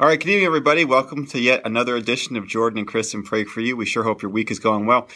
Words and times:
All 0.00 0.06
right, 0.06 0.18
good 0.18 0.30
evening, 0.30 0.46
everybody. 0.46 0.86
Welcome 0.86 1.26
to 1.26 1.38
yet 1.38 1.60
another 1.66 1.94
edition 1.94 2.34
of 2.36 2.48
Jordan 2.48 2.78
and 2.78 2.88
Kristen 2.88 3.22
Pray 3.22 3.44
for 3.44 3.60
You. 3.60 3.76
We 3.76 3.84
sure 3.84 4.02
hope 4.02 4.22
your 4.22 4.30
week 4.30 4.50
is 4.50 4.58
going 4.58 4.86
well. 4.86 5.08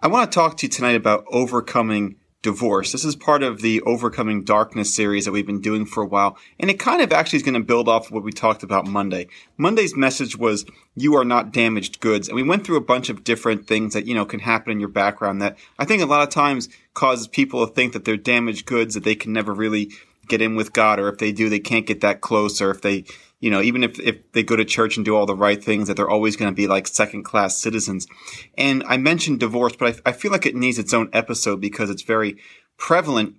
I 0.00 0.06
want 0.06 0.30
to 0.30 0.32
talk 0.32 0.56
to 0.58 0.66
you 0.66 0.70
tonight 0.70 0.94
about 0.94 1.24
overcoming 1.32 2.14
divorce. 2.40 2.92
This 2.92 3.04
is 3.04 3.16
part 3.16 3.42
of 3.42 3.60
the 3.60 3.80
Overcoming 3.80 4.44
Darkness 4.44 4.94
series 4.94 5.24
that 5.24 5.32
we've 5.32 5.48
been 5.48 5.60
doing 5.60 5.84
for 5.84 6.04
a 6.04 6.06
while, 6.06 6.38
and 6.60 6.70
it 6.70 6.78
kind 6.78 7.02
of 7.02 7.12
actually 7.12 7.38
is 7.38 7.42
going 7.42 7.54
to 7.54 7.66
build 7.66 7.88
off 7.88 8.06
of 8.06 8.12
what 8.12 8.22
we 8.22 8.30
talked 8.30 8.62
about 8.62 8.86
Monday. 8.86 9.26
Monday's 9.56 9.96
message 9.96 10.36
was 10.36 10.64
you 10.94 11.16
are 11.16 11.24
not 11.24 11.52
damaged 11.52 11.98
goods, 11.98 12.28
and 12.28 12.36
we 12.36 12.44
went 12.44 12.64
through 12.64 12.76
a 12.76 12.80
bunch 12.80 13.08
of 13.08 13.24
different 13.24 13.66
things 13.66 13.94
that, 13.94 14.06
you 14.06 14.14
know, 14.14 14.24
can 14.24 14.38
happen 14.38 14.70
in 14.70 14.78
your 14.78 14.88
background 14.90 15.42
that 15.42 15.58
I 15.76 15.84
think 15.84 16.04
a 16.04 16.06
lot 16.06 16.22
of 16.22 16.32
times 16.32 16.68
causes 16.94 17.26
people 17.26 17.66
to 17.66 17.74
think 17.74 17.94
that 17.94 18.04
they're 18.04 18.16
damaged 18.16 18.64
goods 18.64 18.94
that 18.94 19.02
they 19.02 19.16
can 19.16 19.32
never 19.32 19.52
really 19.52 19.90
get 20.28 20.40
in 20.40 20.54
with 20.54 20.72
God, 20.72 21.00
or 21.00 21.08
if 21.08 21.18
they 21.18 21.32
do, 21.32 21.48
they 21.48 21.58
can't 21.58 21.84
get 21.84 22.00
that 22.02 22.20
close, 22.20 22.62
or 22.62 22.70
if 22.70 22.80
they 22.80 23.06
you 23.40 23.50
know, 23.50 23.62
even 23.62 23.82
if, 23.82 23.98
if 23.98 24.32
they 24.32 24.42
go 24.42 24.54
to 24.54 24.64
church 24.64 24.96
and 24.96 25.04
do 25.04 25.16
all 25.16 25.26
the 25.26 25.34
right 25.34 25.62
things, 25.62 25.88
that 25.88 25.96
they're 25.96 26.10
always 26.10 26.36
going 26.36 26.52
to 26.52 26.56
be 26.56 26.66
like 26.66 26.86
second 26.86 27.24
class 27.24 27.56
citizens. 27.56 28.06
And 28.56 28.84
I 28.86 28.98
mentioned 28.98 29.40
divorce, 29.40 29.74
but 29.74 30.00
I, 30.06 30.10
I 30.10 30.12
feel 30.12 30.30
like 30.30 30.46
it 30.46 30.54
needs 30.54 30.78
its 30.78 30.92
own 30.92 31.08
episode 31.14 31.60
because 31.60 31.88
it's 31.88 32.02
very 32.02 32.36
prevalent 32.76 33.36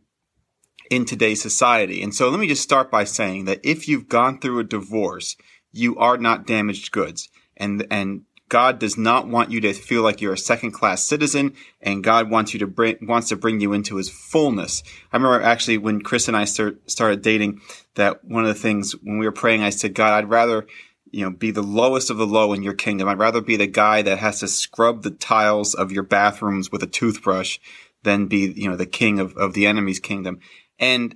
in 0.90 1.06
today's 1.06 1.42
society. 1.42 2.02
And 2.02 2.14
so 2.14 2.30
let 2.30 2.40
me 2.40 2.48
just 2.48 2.64
start 2.64 2.90
by 2.90 3.04
saying 3.04 3.46
that 3.46 3.62
if 3.64 3.88
you've 3.88 4.10
gone 4.10 4.40
through 4.40 4.60
a 4.60 4.64
divorce, 4.64 5.38
you 5.72 5.98
are 5.98 6.18
not 6.18 6.48
damaged 6.48 6.92
goods. 6.92 7.30
And, 7.56 7.86
and 7.92 8.24
God 8.52 8.80
does 8.80 8.98
not 8.98 9.30
want 9.30 9.50
you 9.50 9.62
to 9.62 9.72
feel 9.72 10.04
like 10.04 10.20
you're 10.20 10.34
a 10.34 10.38
second 10.38 10.72
class 10.72 11.06
citizen, 11.06 11.54
and 11.80 12.04
God 12.04 12.30
wants 12.30 12.54
you 12.54 12.60
to 12.60 12.68
bring 12.68 12.98
wants 13.02 13.30
to 13.30 13.38
bring 13.38 13.62
you 13.62 13.72
into 13.72 13.96
His 13.96 14.10
fullness. 14.10 14.84
I 15.14 15.16
remember 15.16 15.42
actually 15.42 15.78
when 15.78 16.02
Chris 16.02 16.28
and 16.28 16.36
I 16.36 16.44
start, 16.44 16.92
started 16.92 17.22
dating, 17.22 17.62
that 17.96 18.26
one 18.26 18.44
of 18.44 18.50
the 18.50 18.62
things 18.62 18.92
when 19.04 19.20
we 19.20 19.26
were 19.26 19.32
praying, 19.32 19.64
I 19.64 19.70
said, 19.70 19.96
God, 19.96 20.12
I'd 20.12 20.30
rather 20.30 20.68
you 21.12 21.24
know 21.24 21.32
be 21.32 21.52
the 21.52 21.64
lowest 21.64 22.10
of 22.10 22.18
the 22.18 22.28
low 22.28 22.52
in 22.52 22.62
Your 22.62 22.74
kingdom. 22.74 23.08
I'd 23.08 23.20
rather 23.20 23.40
be 23.40 23.56
the 23.56 23.68
guy 23.68 24.02
that 24.02 24.20
has 24.20 24.42
to 24.42 24.50
scrub 24.50 25.04
the 25.04 25.12
tiles 25.12 25.74
of 25.74 25.94
your 25.94 26.04
bathrooms 26.04 26.74
with 26.74 26.84
a 26.84 26.88
toothbrush 26.88 27.58
than 28.04 28.28
be 28.28 28.52
you 28.54 28.70
know 28.70 28.76
the 28.76 28.86
king 28.86 29.22
of, 29.22 29.34
of 29.38 29.54
the 29.54 29.66
enemy's 29.66 30.02
kingdom. 30.02 30.42
And 30.78 31.16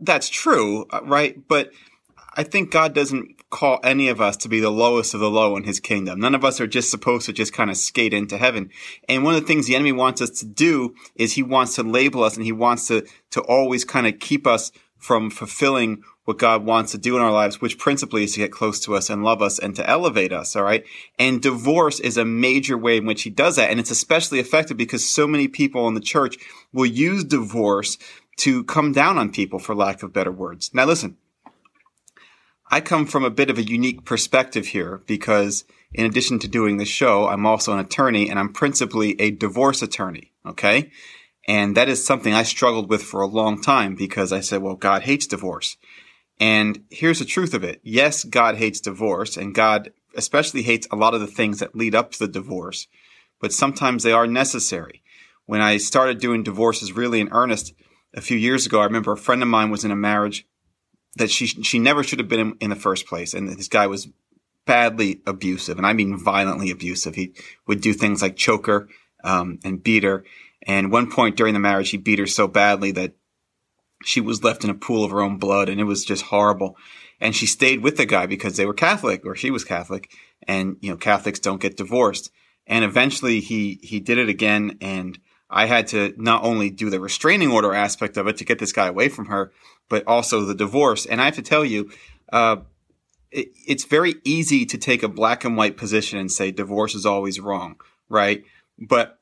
that's 0.00 0.28
true, 0.28 0.86
uh, 0.90 1.00
right? 1.02 1.36
But 1.48 1.72
I 2.36 2.44
think 2.44 2.70
God 2.70 2.94
doesn't 2.94 3.39
call 3.50 3.80
any 3.82 4.08
of 4.08 4.20
us 4.20 4.36
to 4.38 4.48
be 4.48 4.60
the 4.60 4.70
lowest 4.70 5.12
of 5.12 5.20
the 5.20 5.30
low 5.30 5.56
in 5.56 5.64
his 5.64 5.80
kingdom. 5.80 6.20
None 6.20 6.34
of 6.34 6.44
us 6.44 6.60
are 6.60 6.66
just 6.66 6.90
supposed 6.90 7.26
to 7.26 7.32
just 7.32 7.52
kind 7.52 7.68
of 7.70 7.76
skate 7.76 8.14
into 8.14 8.38
heaven. 8.38 8.70
And 9.08 9.24
one 9.24 9.34
of 9.34 9.40
the 9.40 9.46
things 9.46 9.66
the 9.66 9.74
enemy 9.74 9.92
wants 9.92 10.22
us 10.22 10.30
to 10.40 10.46
do 10.46 10.94
is 11.16 11.32
he 11.32 11.42
wants 11.42 11.74
to 11.74 11.82
label 11.82 12.22
us 12.22 12.36
and 12.36 12.44
he 12.44 12.52
wants 12.52 12.86
to, 12.88 13.06
to 13.32 13.40
always 13.42 13.84
kind 13.84 14.06
of 14.06 14.20
keep 14.20 14.46
us 14.46 14.70
from 14.98 15.30
fulfilling 15.30 16.02
what 16.24 16.38
God 16.38 16.64
wants 16.64 16.92
to 16.92 16.98
do 16.98 17.16
in 17.16 17.22
our 17.22 17.32
lives, 17.32 17.60
which 17.60 17.78
principally 17.78 18.22
is 18.22 18.34
to 18.34 18.40
get 18.40 18.52
close 18.52 18.78
to 18.80 18.94
us 18.94 19.10
and 19.10 19.24
love 19.24 19.42
us 19.42 19.58
and 19.58 19.74
to 19.76 19.88
elevate 19.88 20.32
us. 20.32 20.54
All 20.54 20.62
right. 20.62 20.84
And 21.18 21.42
divorce 21.42 21.98
is 21.98 22.16
a 22.16 22.24
major 22.24 22.78
way 22.78 22.98
in 22.98 23.06
which 23.06 23.22
he 23.22 23.30
does 23.30 23.56
that. 23.56 23.70
And 23.70 23.80
it's 23.80 23.90
especially 23.90 24.38
effective 24.38 24.76
because 24.76 25.08
so 25.08 25.26
many 25.26 25.48
people 25.48 25.88
in 25.88 25.94
the 25.94 26.00
church 26.00 26.36
will 26.72 26.86
use 26.86 27.24
divorce 27.24 27.98
to 28.36 28.62
come 28.64 28.92
down 28.92 29.18
on 29.18 29.32
people 29.32 29.58
for 29.58 29.74
lack 29.74 30.02
of 30.02 30.12
better 30.12 30.30
words. 30.30 30.70
Now 30.72 30.84
listen, 30.84 31.16
I 32.70 32.80
come 32.80 33.04
from 33.06 33.24
a 33.24 33.30
bit 33.30 33.50
of 33.50 33.58
a 33.58 33.62
unique 33.62 34.04
perspective 34.04 34.68
here 34.68 35.02
because 35.06 35.64
in 35.92 36.06
addition 36.06 36.38
to 36.38 36.48
doing 36.48 36.76
the 36.76 36.84
show, 36.84 37.26
I'm 37.26 37.44
also 37.44 37.72
an 37.72 37.80
attorney 37.80 38.30
and 38.30 38.38
I'm 38.38 38.52
principally 38.52 39.20
a 39.20 39.32
divorce 39.32 39.82
attorney. 39.82 40.32
Okay. 40.46 40.90
And 41.48 41.76
that 41.76 41.88
is 41.88 42.04
something 42.04 42.32
I 42.32 42.44
struggled 42.44 42.88
with 42.88 43.02
for 43.02 43.22
a 43.22 43.26
long 43.26 43.60
time 43.60 43.96
because 43.96 44.32
I 44.32 44.40
said, 44.40 44.62
well, 44.62 44.76
God 44.76 45.02
hates 45.02 45.26
divorce. 45.26 45.76
And 46.38 46.84
here's 46.90 47.18
the 47.18 47.24
truth 47.24 47.54
of 47.54 47.64
it. 47.64 47.80
Yes, 47.82 48.22
God 48.22 48.56
hates 48.56 48.80
divorce 48.80 49.36
and 49.36 49.54
God 49.54 49.92
especially 50.14 50.62
hates 50.62 50.86
a 50.90 50.96
lot 50.96 51.14
of 51.14 51.20
the 51.20 51.26
things 51.26 51.58
that 51.58 51.74
lead 51.74 51.94
up 51.94 52.12
to 52.12 52.18
the 52.20 52.28
divorce, 52.28 52.86
but 53.40 53.52
sometimes 53.52 54.02
they 54.02 54.12
are 54.12 54.26
necessary. 54.26 55.02
When 55.46 55.60
I 55.60 55.76
started 55.76 56.20
doing 56.20 56.42
divorces 56.44 56.92
really 56.92 57.20
in 57.20 57.28
earnest 57.32 57.74
a 58.14 58.20
few 58.20 58.36
years 58.36 58.66
ago, 58.66 58.80
I 58.80 58.84
remember 58.84 59.12
a 59.12 59.16
friend 59.16 59.42
of 59.42 59.48
mine 59.48 59.70
was 59.70 59.84
in 59.84 59.90
a 59.90 59.96
marriage 59.96 60.46
that 61.16 61.30
she 61.30 61.46
she 61.46 61.78
never 61.78 62.02
should 62.02 62.18
have 62.18 62.28
been 62.28 62.40
in, 62.40 62.56
in 62.60 62.70
the 62.70 62.76
first 62.76 63.06
place, 63.06 63.34
and 63.34 63.48
this 63.48 63.68
guy 63.68 63.86
was 63.86 64.08
badly 64.66 65.20
abusive, 65.26 65.78
and 65.78 65.86
I 65.86 65.92
mean 65.92 66.18
violently 66.18 66.70
abusive. 66.70 67.14
He 67.14 67.34
would 67.66 67.80
do 67.80 67.92
things 67.92 68.22
like 68.22 68.36
choke 68.36 68.66
her 68.66 68.88
um, 69.24 69.58
and 69.64 69.82
beat 69.82 70.04
her. 70.04 70.24
And 70.66 70.92
one 70.92 71.10
point 71.10 71.36
during 71.36 71.54
the 71.54 71.60
marriage, 71.60 71.90
he 71.90 71.96
beat 71.96 72.18
her 72.18 72.26
so 72.26 72.46
badly 72.46 72.92
that 72.92 73.14
she 74.04 74.20
was 74.20 74.44
left 74.44 74.64
in 74.64 74.70
a 74.70 74.74
pool 74.74 75.04
of 75.04 75.10
her 75.10 75.22
own 75.22 75.38
blood, 75.38 75.68
and 75.68 75.80
it 75.80 75.84
was 75.84 76.04
just 76.04 76.24
horrible. 76.24 76.76
And 77.20 77.34
she 77.34 77.46
stayed 77.46 77.82
with 77.82 77.96
the 77.96 78.06
guy 78.06 78.26
because 78.26 78.56
they 78.56 78.66
were 78.66 78.74
Catholic, 78.74 79.26
or 79.26 79.34
she 79.34 79.50
was 79.50 79.64
Catholic, 79.64 80.10
and 80.46 80.76
you 80.80 80.90
know 80.90 80.96
Catholics 80.96 81.40
don't 81.40 81.60
get 81.60 81.76
divorced. 81.76 82.30
And 82.66 82.84
eventually, 82.84 83.40
he 83.40 83.80
he 83.82 84.00
did 84.00 84.18
it 84.18 84.28
again, 84.28 84.78
and 84.80 85.18
I 85.50 85.66
had 85.66 85.88
to 85.88 86.14
not 86.16 86.44
only 86.44 86.70
do 86.70 86.90
the 86.90 87.00
restraining 87.00 87.50
order 87.50 87.74
aspect 87.74 88.16
of 88.16 88.26
it 88.28 88.36
to 88.38 88.44
get 88.44 88.58
this 88.58 88.72
guy 88.72 88.86
away 88.86 89.08
from 89.08 89.26
her, 89.26 89.52
but 89.88 90.06
also 90.06 90.44
the 90.44 90.54
divorce. 90.54 91.06
And 91.06 91.20
I 91.20 91.24
have 91.24 91.34
to 91.34 91.42
tell 91.42 91.64
you, 91.64 91.90
uh, 92.32 92.58
it, 93.30 93.48
it's 93.66 93.84
very 93.84 94.14
easy 94.24 94.64
to 94.66 94.78
take 94.78 95.02
a 95.02 95.08
black 95.08 95.44
and 95.44 95.56
white 95.56 95.76
position 95.76 96.18
and 96.18 96.30
say 96.30 96.50
divorce 96.50 96.94
is 96.94 97.04
always 97.04 97.40
wrong, 97.40 97.80
right? 98.08 98.44
But 98.78 99.18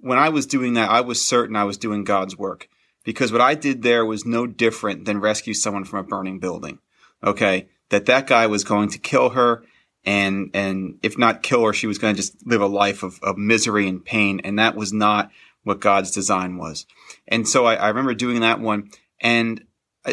when 0.00 0.18
I 0.18 0.28
was 0.28 0.46
doing 0.46 0.74
that, 0.74 0.90
I 0.90 1.00
was 1.00 1.24
certain 1.24 1.56
I 1.56 1.64
was 1.64 1.78
doing 1.78 2.04
God's 2.04 2.36
work 2.36 2.68
because 3.04 3.32
what 3.32 3.40
I 3.40 3.54
did 3.54 3.82
there 3.82 4.04
was 4.04 4.26
no 4.26 4.46
different 4.46 5.04
than 5.04 5.20
rescue 5.20 5.54
someone 5.54 5.84
from 5.84 6.00
a 6.00 6.08
burning 6.08 6.38
building. 6.38 6.78
Okay. 7.22 7.68
That 7.90 8.06
that 8.06 8.26
guy 8.26 8.46
was 8.46 8.64
going 8.64 8.90
to 8.90 8.98
kill 8.98 9.30
her 9.30 9.64
and, 10.04 10.50
and 10.54 10.98
if 11.02 11.18
not 11.18 11.42
kill 11.42 11.64
her, 11.64 11.72
she 11.72 11.86
was 11.86 11.98
going 11.98 12.14
to 12.14 12.20
just 12.20 12.46
live 12.46 12.60
a 12.60 12.66
life 12.66 13.02
of, 13.02 13.18
of 13.22 13.36
misery 13.36 13.88
and 13.88 14.04
pain. 14.04 14.40
And 14.44 14.58
that 14.58 14.76
was 14.76 14.92
not 14.92 15.30
what 15.64 15.80
God's 15.80 16.10
design 16.10 16.56
was. 16.56 16.86
And 17.26 17.48
so 17.48 17.66
I, 17.66 17.74
I 17.74 17.88
remember 17.88 18.14
doing 18.14 18.40
that 18.40 18.60
one 18.60 18.90
and 19.20 19.64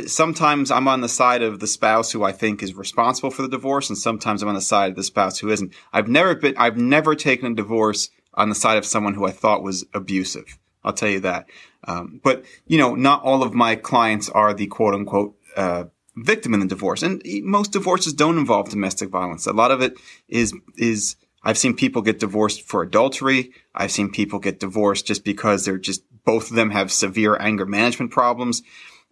sometimes 0.08 0.72
I'm 0.72 0.88
on 0.88 1.02
the 1.02 1.10
side 1.10 1.42
of 1.42 1.60
the 1.60 1.68
spouse 1.68 2.12
who 2.12 2.24
I 2.24 2.32
think 2.32 2.62
is 2.62 2.74
responsible 2.74 3.32
for 3.32 3.42
the 3.42 3.48
divorce, 3.48 3.90
and 3.90 3.98
sometimes 3.98 4.42
I'm 4.42 4.50
on 4.50 4.56
the 4.56 4.62
side 4.62 4.92
of 4.92 4.96
the 4.96 5.04
spouse 5.04 5.40
who 5.40 5.50
isn't. 5.50 5.74
I've 5.94 6.08
never 6.08 6.36
been, 6.36 6.56
I've 6.58 6.78
never 6.78 7.16
taken 7.16 7.52
a 7.52 7.56
divorce 7.56 8.10
on 8.34 8.50
the 8.50 8.56
side 8.56 8.78
of 8.78 8.86
someone 8.86 9.14
who 9.14 9.26
I 9.26 9.32
thought 9.32 9.64
was 9.64 9.86
abusive. 9.94 10.58
I'll 10.84 10.94
tell 10.94 11.10
you 11.10 11.22
that. 11.22 11.50
Um, 11.88 12.20
but 12.24 12.46
you 12.68 12.78
know, 12.78 12.96
not 12.96 13.24
all 13.24 13.44
of 13.44 13.54
my 13.54 13.76
clients 13.76 14.30
are 14.30 14.54
the 14.54 14.68
quote 14.68 14.94
unquote 14.94 15.36
uh, 15.56 15.86
victim 16.16 16.54
in 16.54 16.60
the 16.60 16.68
divorce, 16.68 17.02
and 17.04 17.22
most 17.44 17.72
divorces 17.72 18.14
don't 18.14 18.38
involve 18.38 18.70
domestic 18.70 19.10
violence. 19.10 19.48
A 19.48 19.54
lot 19.54 19.72
of 19.72 19.82
it 19.82 19.94
is 20.28 20.54
is 20.78 21.16
I've 21.46 21.60
seen 21.60 21.76
people 21.76 22.02
get 22.02 22.20
divorced 22.20 22.64
for 22.64 22.82
adultery. 22.82 23.52
I've 23.74 23.92
seen 23.92 24.12
people 24.12 24.40
get 24.40 24.60
divorced 24.60 25.06
just 25.06 25.24
because 25.24 25.64
they're 25.64 25.78
just 25.78 26.04
both 26.26 26.50
of 26.50 26.56
them 26.56 26.72
have 26.72 26.92
severe 26.92 27.38
anger 27.40 27.68
management 27.68 28.12
problems. 28.12 28.64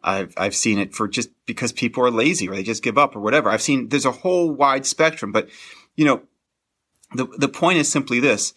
I've 0.03 0.33
I've 0.35 0.55
seen 0.55 0.79
it 0.79 0.95
for 0.95 1.07
just 1.07 1.29
because 1.45 1.71
people 1.71 2.03
are 2.03 2.11
lazy 2.11 2.49
or 2.49 2.55
they 2.55 2.63
just 2.63 2.83
give 2.83 2.97
up 2.97 3.15
or 3.15 3.19
whatever. 3.19 3.49
I've 3.49 3.61
seen 3.61 3.89
there's 3.89 4.05
a 4.05 4.11
whole 4.11 4.51
wide 4.51 4.87
spectrum, 4.87 5.31
but 5.31 5.47
you 5.95 6.05
know, 6.05 6.23
the 7.13 7.27
the 7.37 7.47
point 7.47 7.77
is 7.77 7.91
simply 7.91 8.19
this. 8.19 8.53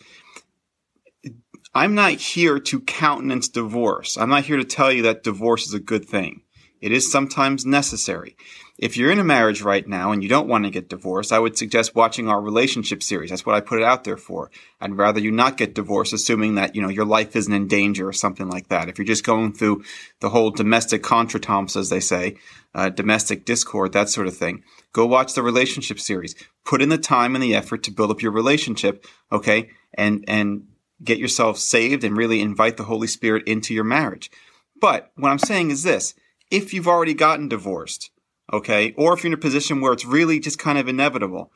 I'm 1.75 1.95
not 1.95 2.13
here 2.13 2.59
to 2.59 2.81
countenance 2.81 3.49
divorce. 3.49 4.17
I'm 4.17 4.31
not 4.31 4.47
here 4.47 4.57
to 4.57 4.65
tell 4.65 4.91
you 4.91 5.03
that 5.03 5.23
divorce 5.23 5.67
is 5.67 5.75
a 5.75 5.79
good 5.79 6.07
thing. 6.07 6.41
It 6.81 6.91
is 6.91 7.13
sometimes 7.13 7.67
necessary. 7.67 8.37
If 8.79 8.97
you're 8.97 9.11
in 9.11 9.19
a 9.19 9.25
marriage 9.25 9.63
right 9.63 9.89
now 9.89 10.13
and 10.13 10.23
you 10.23 10.29
don't 10.29 10.49
want 10.49 10.65
to 10.65 10.71
get 10.71 10.91
divorced, 10.91 11.33
I 11.33 11.39
would 11.39 11.57
suggest 11.57 11.95
watching 11.95 12.29
our 12.29 12.41
relationship 12.43 13.03
series. 13.03 13.31
That's 13.31 13.47
what 13.47 13.55
I 13.55 13.61
put 13.61 13.79
it 13.79 13.85
out 13.85 14.05
there 14.05 14.19
for. 14.19 14.51
I'd 14.83 14.95
rather 14.95 15.19
you 15.19 15.31
not 15.31 15.57
get 15.57 15.75
divorced, 15.75 16.13
assuming 16.13 16.57
that, 16.57 16.77
you 16.77 16.83
know, 16.83 16.91
your 16.91 17.07
life 17.07 17.35
isn't 17.37 17.53
in 17.53 17.69
danger 17.69 18.07
or 18.07 18.13
something 18.13 18.49
like 18.49 18.69
that. 18.69 18.91
If 18.91 18.99
you're 18.99 19.07
just 19.07 19.25
going 19.25 19.55
through 19.55 19.83
the 20.21 20.29
whole 20.29 20.51
domestic 20.51 21.03
contretemps, 21.03 21.75
as 21.75 21.89
they 21.89 22.01
say, 22.01 22.37
uh, 22.75 22.91
domestic 22.91 23.47
discord, 23.47 23.95
that 23.95 24.11
sort 24.11 24.27
of 24.27 24.37
thing, 24.37 24.63
go 24.93 25.07
watch 25.07 25.33
the 25.33 25.43
relationship 25.43 25.99
series. 25.99 26.35
Put 26.67 26.83
in 26.83 26.91
the 26.91 26.99
time 26.99 27.35
and 27.35 27.43
the 27.43 27.55
effort 27.55 27.83
to 27.85 27.91
build 27.91 28.11
up 28.11 28.21
your 28.21 28.33
relationship, 28.33 29.07
okay? 29.33 29.71
And, 29.95 30.23
and 30.29 30.67
get 31.03 31.17
yourself 31.17 31.57
saved 31.57 32.05
and 32.05 32.15
really 32.15 32.43
invite 32.43 32.77
the 32.77 32.85
Holy 32.85 33.07
Spirit 33.07 33.49
into 33.49 33.73
your 33.73 33.85
marriage. 33.85 34.31
But 34.79 35.13
what 35.17 35.31
I'm 35.31 35.39
saying 35.39 35.71
is 35.71 35.83
this. 35.83 36.15
If 36.51 36.75
you've 36.75 36.87
already 36.87 37.15
gotten 37.15 37.49
divorced, 37.49 38.11
okay? 38.53 38.95
Or 38.97 39.15
if 39.15 39.23
you're 39.23 39.33
in 39.33 39.39
a 39.39 39.41
position 39.41 39.81
where 39.81 39.93
it's 39.93 40.05
really 40.05 40.41
just 40.41 40.59
kind 40.59 40.79
of 40.79 40.89
inevitable, 40.89 41.51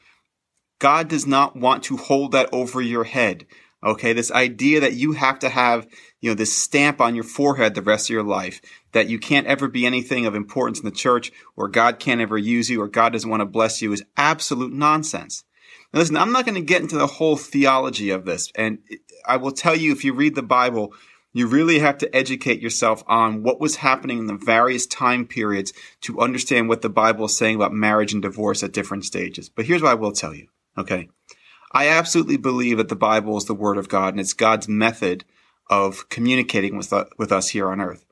God 0.79 1.09
does 1.09 1.27
not 1.27 1.57
want 1.57 1.85
to 1.85 1.97
hold 1.97 2.33
that 2.33 2.49
over 2.53 2.81
your 2.81 3.05
head. 3.05 3.47
Okay. 3.83 4.13
This 4.13 4.31
idea 4.31 4.81
that 4.81 4.95
you 4.95 5.13
have 5.13 5.39
to 5.39 5.49
have, 5.49 5.87
you 6.21 6.31
know, 6.31 6.35
this 6.35 6.57
stamp 6.57 7.01
on 7.01 7.15
your 7.15 7.25
forehead 7.25 7.75
the 7.75 7.83
rest 7.83 8.11
of 8.11 8.15
your 8.15 8.23
life, 8.23 8.61
that 8.93 9.09
you 9.09 9.19
can't 9.19 9.47
ever 9.47 9.69
be 9.69 9.87
anything 9.87 10.27
of 10.27 10.35
importance 10.35 10.81
in 10.81 10.85
the 10.85 10.91
church, 10.91 11.33
or 11.57 11.69
God 11.69 11.99
can't 11.99 12.21
ever 12.21 12.37
use 12.37 12.69
you, 12.69 12.83
or 12.83 12.89
God 12.89 13.13
doesn't 13.13 13.31
want 13.31 13.41
to 13.41 13.47
bless 13.47 13.81
you 13.81 13.93
is 13.93 14.05
absolute 14.17 14.73
nonsense. 14.73 15.45
Now 15.93 16.01
listen, 16.01 16.17
I'm 16.17 16.33
not 16.33 16.45
going 16.45 16.57
to 16.57 16.61
get 16.61 16.83
into 16.83 16.99
the 16.99 17.07
whole 17.07 17.37
theology 17.37 18.11
of 18.11 18.25
this. 18.25 18.53
And 18.55 18.79
I 19.27 19.39
will 19.39 19.53
tell 19.53 19.77
you, 19.77 19.93
if 19.93 20.05
you 20.05 20.13
read 20.13 20.35
the 20.35 20.43
Bible, 20.43 20.93
you 21.33 21.47
really 21.47 21.79
have 21.79 21.99
to 21.99 22.17
educate 22.17 22.61
yourself 22.61 23.05
on 23.07 23.43
what 23.43 23.61
was 23.61 23.77
happening 23.77 24.19
in 24.19 24.27
the 24.27 24.35
various 24.35 24.87
time 24.87 25.27
periods 25.27 25.73
to 26.03 26.21
understand 26.21 26.69
what 26.69 26.83
the 26.83 26.89
Bible 26.89 27.27
is 27.27 27.37
saying 27.37 27.57
about 27.57 27.73
marriage 27.73 28.13
and 28.13 28.23
divorce 28.23 28.63
at 28.63 28.73
different 28.73 29.05
stages. 29.05 29.49
But 29.49 29.67
here's 29.67 29.83
what 29.83 29.93
I 29.93 29.95
will 29.95 30.13
tell 30.13 30.35
you. 30.35 30.49
Okay. 30.77 31.09
I 31.73 31.89
absolutely 31.89 32.37
believe 32.37 32.79
that 32.79 32.89
the 32.89 32.97
Bible 32.97 33.37
is 33.37 33.45
the 33.45 33.55
Word 33.55 33.79
of 33.79 33.89
God 33.89 34.15
and 34.15 34.21
it's 34.21 34.33
God's 34.33 34.69
method 34.69 35.25
of 35.69 36.09
communicating 36.09 36.77
with, 36.77 36.93
with 37.17 37.31
us 37.31 37.51
here 37.51 37.71
on 37.71 37.81
earth. 37.81 38.05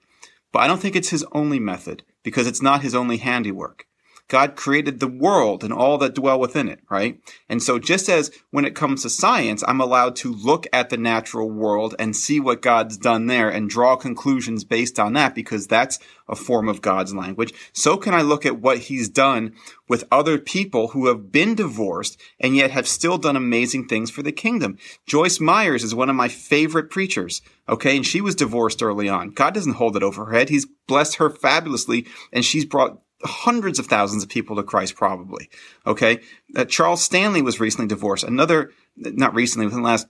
But 0.53 0.61
I 0.61 0.69
don't 0.69 0.81
think 0.81 0.95
it's 0.95 1.11
His 1.11 1.27
only 1.33 1.59
method 1.59 2.05
because 2.23 2.47
it's 2.47 2.63
not 2.63 2.83
His 2.83 2.95
only 2.95 3.17
handiwork. 3.17 3.88
God 4.29 4.57
created 4.57 5.01
the 5.01 5.09
world 5.09 5.65
and 5.65 5.73
all 5.73 5.99
that 5.99 6.15
dwell 6.15 6.39
within 6.39 6.69
it, 6.69 6.81
right? 6.91 7.21
And 7.49 7.63
so 7.63 7.79
just 7.79 8.09
as 8.09 8.31
when 8.51 8.65
it 8.65 8.75
comes 8.75 9.03
to 9.03 9.11
science, 9.11 9.65
I'm 9.67 9.81
allowed 9.81 10.17
to 10.17 10.33
look 10.33 10.67
at 10.73 10.91
the 10.91 10.99
natural 10.99 11.51
world 11.51 11.95
and 11.99 12.15
see 12.15 12.39
what 12.39 12.63
God's 12.63 12.99
done 12.99 13.27
there 13.27 13.49
and 13.49 13.71
draw 13.71 13.97
conclusions 13.97 14.65
based 14.65 15.01
on 15.01 15.15
that 15.15 15.35
because 15.35 15.67
that's 15.67 15.99
a 16.29 16.37
form 16.37 16.69
of 16.69 16.83
God's 16.83 17.15
language. 17.15 17.55
So 17.73 17.97
can 17.97 18.13
I 18.13 18.21
look 18.21 18.45
at 18.45 18.61
what 18.61 18.79
he's 18.79 19.09
done 19.09 19.55
with 19.89 20.05
other 20.13 20.39
people 20.39 20.89
who 20.89 21.07
have 21.07 21.33
been 21.33 21.55
divorced 21.55 22.21
and 22.39 22.55
yet 22.55 22.71
have 22.71 22.87
still 22.87 23.19
done 23.19 23.37
amazing 23.37 23.89
things 23.89 24.11
for 24.11 24.23
the 24.23 24.33
kingdom. 24.33 24.77
Joyce 25.07 25.41
Myers 25.41 25.83
is 25.83 25.95
one 25.95 26.11
of 26.11 26.17
my 26.17 26.29
favorite 26.29 26.91
preachers. 26.91 27.41
Okay. 27.69 27.97
And 27.97 28.07
she 28.07 28.21
was 28.21 28.35
divorced 28.35 28.83
early 28.83 29.09
on. 29.09 29.31
God 29.31 29.55
doesn't 29.55 29.75
hold 29.75 29.97
it 29.97 30.03
over 30.03 30.27
her 30.27 30.33
head. 30.33 30.51
He's 30.51 30.67
blessed 30.87 31.17
her 31.17 31.31
fabulously 31.31 32.07
and 32.33 32.45
she's 32.45 32.65
brought 32.65 33.01
hundreds 33.25 33.79
of 33.79 33.87
thousands 33.87 34.23
of 34.23 34.29
people 34.29 34.57
to 34.57 34.63
Christ, 34.63 34.95
probably. 34.95 35.51
Okay. 35.87 36.21
Uh, 36.55 36.65
Charles 36.65 37.03
Stanley 37.03 37.43
was 37.43 37.61
recently 37.61 37.89
divorced. 37.89 38.25
Another, 38.25 38.71
not 38.97 39.35
recently, 39.35 39.67
within 39.67 39.83
the 39.83 39.89
last 39.89 40.07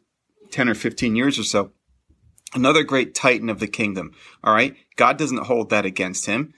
10 0.51 0.69
or 0.69 0.75
15 0.75 1.17
years 1.17 1.39
or 1.39 1.45
so, 1.45 1.73
another 2.55 2.83
great 2.83 3.15
titan 3.15 3.49
of 3.49 3.61
the 3.61 3.67
kingdom. 3.67 4.13
All 4.45 4.53
right. 4.53 4.77
God 4.97 5.17
doesn't 5.19 5.45
hold 5.45 5.71
that 5.71 5.87
against 5.87 6.27
him. 6.27 6.53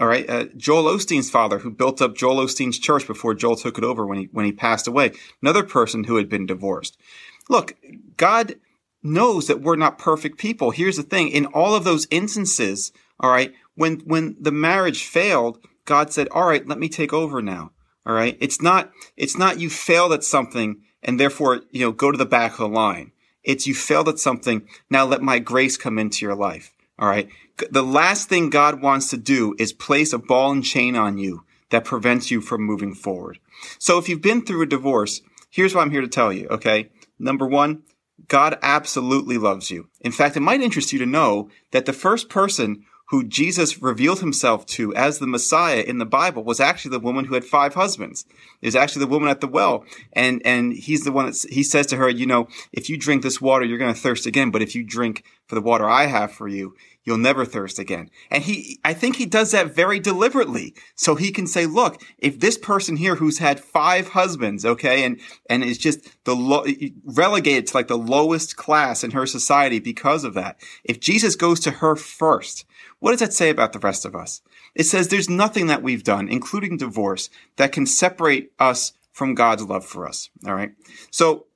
All 0.00 0.06
right. 0.06 0.28
Uh, 0.28 0.44
Joel 0.56 0.84
Osteen's 0.84 1.30
father, 1.30 1.58
who 1.58 1.70
built 1.70 2.00
up 2.02 2.16
Joel 2.16 2.44
Osteen's 2.44 2.78
church 2.78 3.06
before 3.06 3.34
Joel 3.34 3.56
took 3.56 3.78
it 3.78 3.84
over 3.84 4.06
when 4.06 4.18
he, 4.18 4.28
when 4.32 4.44
he 4.44 4.52
passed 4.52 4.86
away, 4.86 5.12
another 5.42 5.64
person 5.64 6.04
who 6.04 6.16
had 6.16 6.28
been 6.28 6.46
divorced. 6.46 6.98
Look, 7.48 7.76
God 8.16 8.56
knows 9.02 9.46
that 9.46 9.60
we're 9.60 9.76
not 9.76 9.98
perfect 9.98 10.38
people. 10.38 10.70
Here's 10.70 10.96
the 10.96 11.02
thing. 11.02 11.28
In 11.28 11.46
all 11.46 11.74
of 11.74 11.84
those 11.84 12.06
instances, 12.10 12.92
all 13.20 13.30
right, 13.30 13.52
when, 13.74 14.00
when 14.00 14.36
the 14.40 14.52
marriage 14.52 15.04
failed, 15.04 15.58
God 15.86 16.12
said, 16.12 16.28
all 16.30 16.46
right, 16.46 16.66
let 16.68 16.78
me 16.78 16.88
take 16.88 17.12
over 17.12 17.40
now. 17.40 17.72
All 18.04 18.14
right. 18.14 18.36
It's 18.40 18.60
not, 18.60 18.92
it's 19.16 19.38
not 19.38 19.58
you 19.58 19.70
failed 19.70 20.12
at 20.12 20.22
something 20.22 20.82
and 21.02 21.18
therefore, 21.18 21.62
you 21.70 21.80
know, 21.80 21.92
go 21.92 22.12
to 22.12 22.18
the 22.18 22.26
back 22.26 22.52
of 22.52 22.58
the 22.58 22.68
line. 22.68 23.12
It's 23.42 23.66
you 23.66 23.74
failed 23.74 24.08
at 24.08 24.18
something. 24.18 24.68
Now 24.90 25.04
let 25.04 25.22
my 25.22 25.38
grace 25.38 25.76
come 25.76 25.98
into 25.98 26.24
your 26.24 26.34
life. 26.34 26.72
All 26.98 27.08
right. 27.08 27.28
The 27.70 27.82
last 27.82 28.28
thing 28.28 28.50
God 28.50 28.82
wants 28.82 29.10
to 29.10 29.16
do 29.16 29.54
is 29.58 29.72
place 29.72 30.12
a 30.12 30.18
ball 30.18 30.52
and 30.52 30.64
chain 30.64 30.94
on 30.94 31.18
you 31.18 31.44
that 31.70 31.84
prevents 31.84 32.30
you 32.30 32.40
from 32.40 32.62
moving 32.62 32.94
forward. 32.94 33.38
So 33.78 33.98
if 33.98 34.08
you've 34.08 34.22
been 34.22 34.44
through 34.44 34.62
a 34.62 34.66
divorce, 34.66 35.22
here's 35.50 35.74
what 35.74 35.82
I'm 35.82 35.90
here 35.90 36.00
to 36.00 36.08
tell 36.08 36.32
you. 36.32 36.46
Okay. 36.48 36.90
Number 37.18 37.46
one, 37.46 37.82
God 38.28 38.58
absolutely 38.62 39.38
loves 39.38 39.70
you. 39.70 39.88
In 40.00 40.12
fact, 40.12 40.36
it 40.36 40.40
might 40.40 40.60
interest 40.60 40.92
you 40.92 40.98
to 41.00 41.06
know 41.06 41.50
that 41.72 41.86
the 41.86 41.92
first 41.92 42.28
person 42.28 42.84
who 43.08 43.24
Jesus 43.24 43.80
revealed 43.80 44.20
himself 44.20 44.66
to 44.66 44.94
as 44.94 45.18
the 45.18 45.26
Messiah 45.26 45.80
in 45.80 45.98
the 45.98 46.06
Bible 46.06 46.42
was 46.42 46.58
actually 46.58 46.90
the 46.90 47.00
woman 47.00 47.26
who 47.26 47.34
had 47.34 47.44
five 47.44 47.74
husbands. 47.74 48.26
It 48.60 48.66
was 48.66 48.76
actually 48.76 49.04
the 49.04 49.10
woman 49.10 49.28
at 49.28 49.40
the 49.40 49.46
well. 49.46 49.84
And, 50.12 50.42
and 50.44 50.72
he's 50.72 51.04
the 51.04 51.12
one 51.12 51.26
that 51.26 51.46
he 51.50 51.62
says 51.62 51.86
to 51.88 51.96
her, 51.96 52.08
you 52.08 52.26
know, 52.26 52.48
if 52.72 52.90
you 52.90 52.96
drink 52.96 53.22
this 53.22 53.40
water, 53.40 53.64
you're 53.64 53.78
going 53.78 53.94
to 53.94 54.00
thirst 54.00 54.26
again. 54.26 54.50
But 54.50 54.62
if 54.62 54.74
you 54.74 54.82
drink 54.82 55.22
for 55.46 55.54
the 55.54 55.60
water 55.60 55.88
I 55.88 56.06
have 56.06 56.32
for 56.32 56.48
you, 56.48 56.74
you'll 57.06 57.16
never 57.16 57.46
thirst 57.46 57.78
again. 57.78 58.10
And 58.30 58.42
he, 58.42 58.78
I 58.84 58.92
think 58.92 59.16
he 59.16 59.24
does 59.24 59.52
that 59.52 59.74
very 59.74 59.98
deliberately. 59.98 60.74
So 60.96 61.14
he 61.14 61.30
can 61.30 61.46
say, 61.46 61.64
look, 61.64 62.02
if 62.18 62.40
this 62.40 62.58
person 62.58 62.96
here 62.96 63.14
who's 63.14 63.38
had 63.38 63.60
five 63.60 64.08
husbands, 64.08 64.66
okay, 64.66 65.04
and, 65.04 65.18
and 65.48 65.64
is 65.64 65.78
just 65.78 66.24
the 66.24 66.36
low, 66.36 66.66
relegated 67.04 67.68
to 67.68 67.76
like 67.76 67.88
the 67.88 67.96
lowest 67.96 68.56
class 68.56 69.02
in 69.04 69.12
her 69.12 69.24
society 69.24 69.78
because 69.78 70.24
of 70.24 70.34
that, 70.34 70.58
if 70.84 71.00
Jesus 71.00 71.36
goes 71.36 71.60
to 71.60 71.70
her 71.70 71.96
first, 71.96 72.66
what 72.98 73.12
does 73.12 73.20
that 73.20 73.32
say 73.32 73.48
about 73.48 73.72
the 73.72 73.78
rest 73.78 74.04
of 74.04 74.16
us? 74.16 74.42
It 74.74 74.84
says 74.84 75.08
there's 75.08 75.30
nothing 75.30 75.68
that 75.68 75.82
we've 75.82 76.04
done, 76.04 76.28
including 76.28 76.76
divorce, 76.76 77.30
that 77.56 77.72
can 77.72 77.86
separate 77.86 78.52
us 78.58 78.92
from 79.12 79.34
God's 79.34 79.62
love 79.62 79.86
for 79.86 80.06
us. 80.06 80.28
All 80.44 80.54
right. 80.54 80.72
So 81.10 81.46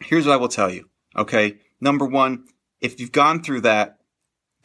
here's 0.00 0.26
what 0.26 0.34
I 0.34 0.36
will 0.36 0.48
tell 0.48 0.70
you. 0.70 0.90
Okay. 1.16 1.58
Number 1.80 2.04
one, 2.04 2.44
if 2.80 3.00
you've 3.00 3.12
gone 3.12 3.42
through 3.42 3.62
that, 3.62 3.95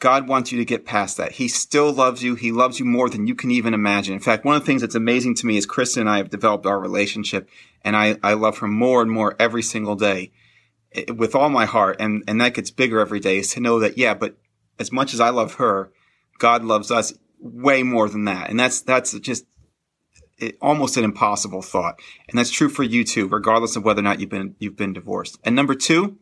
God 0.02 0.26
wants 0.26 0.50
you 0.50 0.58
to 0.58 0.64
get 0.64 0.84
past 0.84 1.16
that. 1.18 1.30
He 1.30 1.46
still 1.46 1.92
loves 1.92 2.24
you. 2.24 2.34
He 2.34 2.50
loves 2.50 2.80
you 2.80 2.84
more 2.84 3.08
than 3.08 3.28
you 3.28 3.36
can 3.36 3.52
even 3.52 3.72
imagine. 3.72 4.14
In 4.14 4.18
fact, 4.18 4.44
one 4.44 4.56
of 4.56 4.62
the 4.62 4.66
things 4.66 4.80
that's 4.80 4.96
amazing 4.96 5.36
to 5.36 5.46
me 5.46 5.56
is 5.56 5.64
Kristen 5.64 6.00
and 6.00 6.10
I 6.10 6.16
have 6.16 6.28
developed 6.28 6.66
our 6.66 6.80
relationship 6.80 7.48
and 7.84 7.94
I, 7.94 8.16
I 8.20 8.32
love 8.32 8.58
her 8.58 8.66
more 8.66 9.00
and 9.00 9.12
more 9.12 9.36
every 9.38 9.62
single 9.62 9.94
day 9.94 10.32
eh, 10.90 11.12
with 11.12 11.36
all 11.36 11.50
my 11.50 11.66
heart. 11.66 11.98
And, 12.00 12.24
and 12.26 12.40
that 12.40 12.54
gets 12.54 12.72
bigger 12.72 12.98
every 12.98 13.20
day 13.20 13.38
is 13.38 13.52
to 13.52 13.60
know 13.60 13.78
that, 13.78 13.96
yeah, 13.96 14.12
but 14.12 14.36
as 14.76 14.90
much 14.90 15.14
as 15.14 15.20
I 15.20 15.30
love 15.30 15.54
her, 15.54 15.92
God 16.40 16.64
loves 16.64 16.90
us 16.90 17.14
way 17.38 17.84
more 17.84 18.08
than 18.08 18.24
that. 18.24 18.50
And 18.50 18.58
that's, 18.58 18.80
that's 18.80 19.16
just 19.20 19.44
it, 20.38 20.58
almost 20.60 20.96
an 20.96 21.04
impossible 21.04 21.62
thought. 21.62 22.00
And 22.28 22.36
that's 22.36 22.50
true 22.50 22.68
for 22.68 22.82
you 22.82 23.04
too, 23.04 23.28
regardless 23.28 23.76
of 23.76 23.84
whether 23.84 24.00
or 24.00 24.02
not 24.02 24.18
you've 24.18 24.30
been, 24.30 24.56
you've 24.58 24.76
been 24.76 24.94
divorced. 24.94 25.38
And 25.44 25.54
number 25.54 25.76
two, 25.76 26.18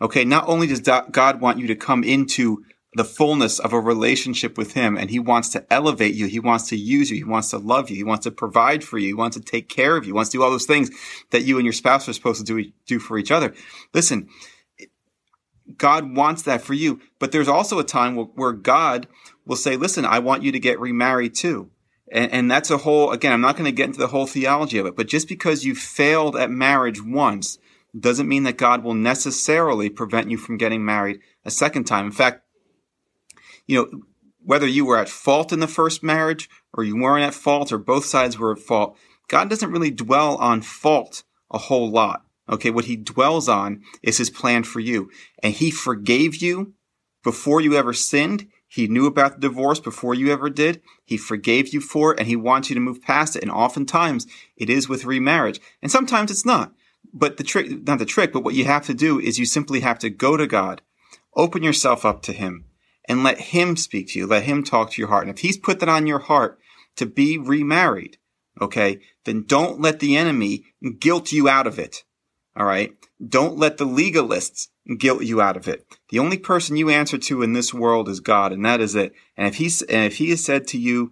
okay, 0.00 0.24
not 0.24 0.48
only 0.48 0.68
does 0.68 0.78
God 0.80 1.40
want 1.40 1.58
you 1.58 1.66
to 1.66 1.74
come 1.74 2.04
into 2.04 2.62
the 2.96 3.04
fullness 3.04 3.58
of 3.58 3.72
a 3.72 3.80
relationship 3.80 4.56
with 4.56 4.74
him 4.74 4.96
and 4.96 5.10
he 5.10 5.18
wants 5.18 5.48
to 5.50 5.72
elevate 5.72 6.14
you. 6.14 6.26
He 6.26 6.38
wants 6.38 6.68
to 6.68 6.76
use 6.76 7.10
you. 7.10 7.16
He 7.16 7.24
wants 7.24 7.50
to 7.50 7.58
love 7.58 7.90
you. 7.90 7.96
He 7.96 8.04
wants 8.04 8.24
to 8.24 8.30
provide 8.30 8.84
for 8.84 8.98
you. 8.98 9.08
He 9.08 9.14
wants 9.14 9.36
to 9.36 9.42
take 9.42 9.68
care 9.68 9.96
of 9.96 10.04
you. 10.04 10.08
He 10.08 10.12
wants 10.12 10.30
to 10.30 10.38
do 10.38 10.42
all 10.42 10.50
those 10.50 10.66
things 10.66 10.90
that 11.30 11.42
you 11.42 11.56
and 11.56 11.66
your 11.66 11.72
spouse 11.72 12.08
are 12.08 12.12
supposed 12.12 12.44
to 12.44 12.62
do, 12.62 12.70
do 12.86 12.98
for 12.98 13.18
each 13.18 13.32
other. 13.32 13.52
Listen, 13.92 14.28
God 15.76 16.14
wants 16.16 16.42
that 16.42 16.62
for 16.62 16.74
you. 16.74 17.00
But 17.18 17.32
there's 17.32 17.48
also 17.48 17.78
a 17.78 17.84
time 17.84 18.16
where, 18.16 18.52
God 18.52 19.08
will 19.46 19.56
say, 19.56 19.76
listen, 19.76 20.04
I 20.04 20.18
want 20.18 20.42
you 20.42 20.52
to 20.52 20.58
get 20.58 20.78
remarried 20.78 21.34
too. 21.34 21.70
And, 22.12 22.30
and 22.32 22.50
that's 22.50 22.70
a 22.70 22.78
whole, 22.78 23.12
again, 23.12 23.32
I'm 23.32 23.40
not 23.40 23.56
going 23.56 23.64
to 23.64 23.72
get 23.72 23.86
into 23.86 23.98
the 23.98 24.08
whole 24.08 24.26
theology 24.26 24.78
of 24.78 24.86
it, 24.86 24.96
but 24.96 25.08
just 25.08 25.26
because 25.26 25.64
you 25.64 25.74
failed 25.74 26.36
at 26.36 26.50
marriage 26.50 27.02
once 27.02 27.58
doesn't 27.98 28.28
mean 28.28 28.42
that 28.42 28.58
God 28.58 28.84
will 28.84 28.94
necessarily 28.94 29.88
prevent 29.88 30.30
you 30.30 30.36
from 30.36 30.58
getting 30.58 30.84
married 30.84 31.20
a 31.44 31.50
second 31.50 31.84
time. 31.84 32.06
In 32.06 32.12
fact, 32.12 32.43
you 33.66 33.76
know, 33.76 34.02
whether 34.44 34.66
you 34.66 34.84
were 34.84 34.98
at 34.98 35.08
fault 35.08 35.52
in 35.52 35.60
the 35.60 35.66
first 35.66 36.02
marriage 36.02 36.50
or 36.72 36.84
you 36.84 36.96
weren't 36.96 37.24
at 37.24 37.34
fault 37.34 37.72
or 37.72 37.78
both 37.78 38.04
sides 38.04 38.38
were 38.38 38.52
at 38.52 38.58
fault, 38.58 38.96
God 39.28 39.48
doesn't 39.48 39.70
really 39.70 39.90
dwell 39.90 40.36
on 40.36 40.62
fault 40.62 41.24
a 41.50 41.58
whole 41.58 41.90
lot. 41.90 42.24
Okay, 42.48 42.70
what 42.70 42.84
he 42.84 42.96
dwells 42.96 43.48
on 43.48 43.82
is 44.02 44.18
his 44.18 44.28
plan 44.28 44.64
for 44.64 44.80
you. 44.80 45.10
And 45.42 45.54
he 45.54 45.70
forgave 45.70 46.36
you 46.36 46.74
before 47.22 47.62
you 47.62 47.74
ever 47.74 47.94
sinned. 47.94 48.48
He 48.68 48.86
knew 48.86 49.06
about 49.06 49.36
the 49.36 49.48
divorce 49.48 49.80
before 49.80 50.14
you 50.14 50.30
ever 50.30 50.50
did. 50.50 50.82
He 51.06 51.16
forgave 51.16 51.72
you 51.72 51.80
for 51.80 52.12
it 52.12 52.18
and 52.18 52.28
he 52.28 52.36
wants 52.36 52.68
you 52.68 52.74
to 52.74 52.80
move 52.80 53.00
past 53.00 53.36
it. 53.36 53.42
And 53.42 53.50
oftentimes 53.50 54.26
it 54.56 54.68
is 54.68 54.88
with 54.88 55.06
remarriage. 55.06 55.60
And 55.80 55.90
sometimes 55.90 56.30
it's 56.30 56.44
not. 56.44 56.72
But 57.14 57.38
the 57.38 57.44
trick, 57.44 57.86
not 57.86 57.98
the 57.98 58.04
trick, 58.04 58.32
but 58.32 58.44
what 58.44 58.54
you 58.54 58.64
have 58.66 58.84
to 58.86 58.94
do 58.94 59.18
is 59.20 59.38
you 59.38 59.46
simply 59.46 59.80
have 59.80 59.98
to 60.00 60.10
go 60.10 60.36
to 60.36 60.46
God, 60.46 60.82
open 61.34 61.62
yourself 61.62 62.04
up 62.04 62.20
to 62.22 62.32
him 62.32 62.66
and 63.08 63.22
let 63.22 63.38
him 63.38 63.76
speak 63.76 64.08
to 64.08 64.18
you. 64.18 64.26
Let 64.26 64.44
him 64.44 64.62
talk 64.62 64.92
to 64.92 65.00
your 65.00 65.08
heart. 65.08 65.26
And 65.26 65.36
if 65.36 65.42
he's 65.42 65.58
put 65.58 65.80
that 65.80 65.88
on 65.88 66.06
your 66.06 66.20
heart 66.20 66.58
to 66.96 67.06
be 67.06 67.38
remarried, 67.38 68.18
okay, 68.60 69.00
then 69.24 69.44
don't 69.46 69.80
let 69.80 70.00
the 70.00 70.16
enemy 70.16 70.64
guilt 70.98 71.32
you 71.32 71.48
out 71.48 71.66
of 71.66 71.78
it. 71.78 72.04
All 72.56 72.66
right. 72.66 72.94
Don't 73.26 73.58
let 73.58 73.78
the 73.78 73.86
legalists 73.86 74.68
guilt 74.98 75.22
you 75.22 75.40
out 75.40 75.56
of 75.56 75.66
it. 75.66 75.84
The 76.10 76.18
only 76.18 76.38
person 76.38 76.76
you 76.76 76.88
answer 76.88 77.18
to 77.18 77.42
in 77.42 77.52
this 77.52 77.74
world 77.74 78.08
is 78.08 78.20
God, 78.20 78.52
and 78.52 78.64
that 78.64 78.80
is 78.80 78.94
it. 78.94 79.12
And 79.36 79.48
if 79.48 79.56
he's, 79.56 79.82
and 79.82 80.04
if 80.04 80.18
he 80.18 80.30
has 80.30 80.44
said 80.44 80.66
to 80.68 80.78
you, 80.78 81.10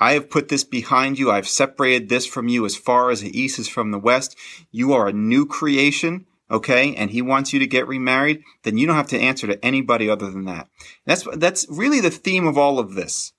I 0.00 0.12
have 0.12 0.30
put 0.30 0.48
this 0.48 0.64
behind 0.64 1.18
you, 1.18 1.30
I've 1.30 1.48
separated 1.48 2.08
this 2.08 2.24
from 2.24 2.48
you 2.48 2.64
as 2.64 2.76
far 2.76 3.10
as 3.10 3.20
the 3.20 3.38
east 3.38 3.58
is 3.58 3.68
from 3.68 3.90
the 3.90 3.98
west, 3.98 4.36
you 4.70 4.92
are 4.92 5.08
a 5.08 5.12
new 5.12 5.44
creation, 5.44 6.26
okay, 6.50 6.94
and 6.94 7.10
he 7.10 7.22
wants 7.22 7.52
you 7.52 7.58
to 7.58 7.66
get 7.66 7.86
remarried, 7.86 8.42
then 8.62 8.78
you 8.78 8.86
don't 8.86 8.96
have 8.96 9.08
to 9.08 9.18
answer 9.18 9.46
to 9.46 9.64
anybody 9.64 10.08
other 10.08 10.30
than 10.30 10.44
that. 10.44 10.68
That's, 11.04 11.26
that's 11.36 11.66
really 11.68 12.00
the 12.00 12.10
theme 12.10 12.46
of 12.46 12.56
all 12.56 12.78
of 12.78 12.94
this. 12.94 13.32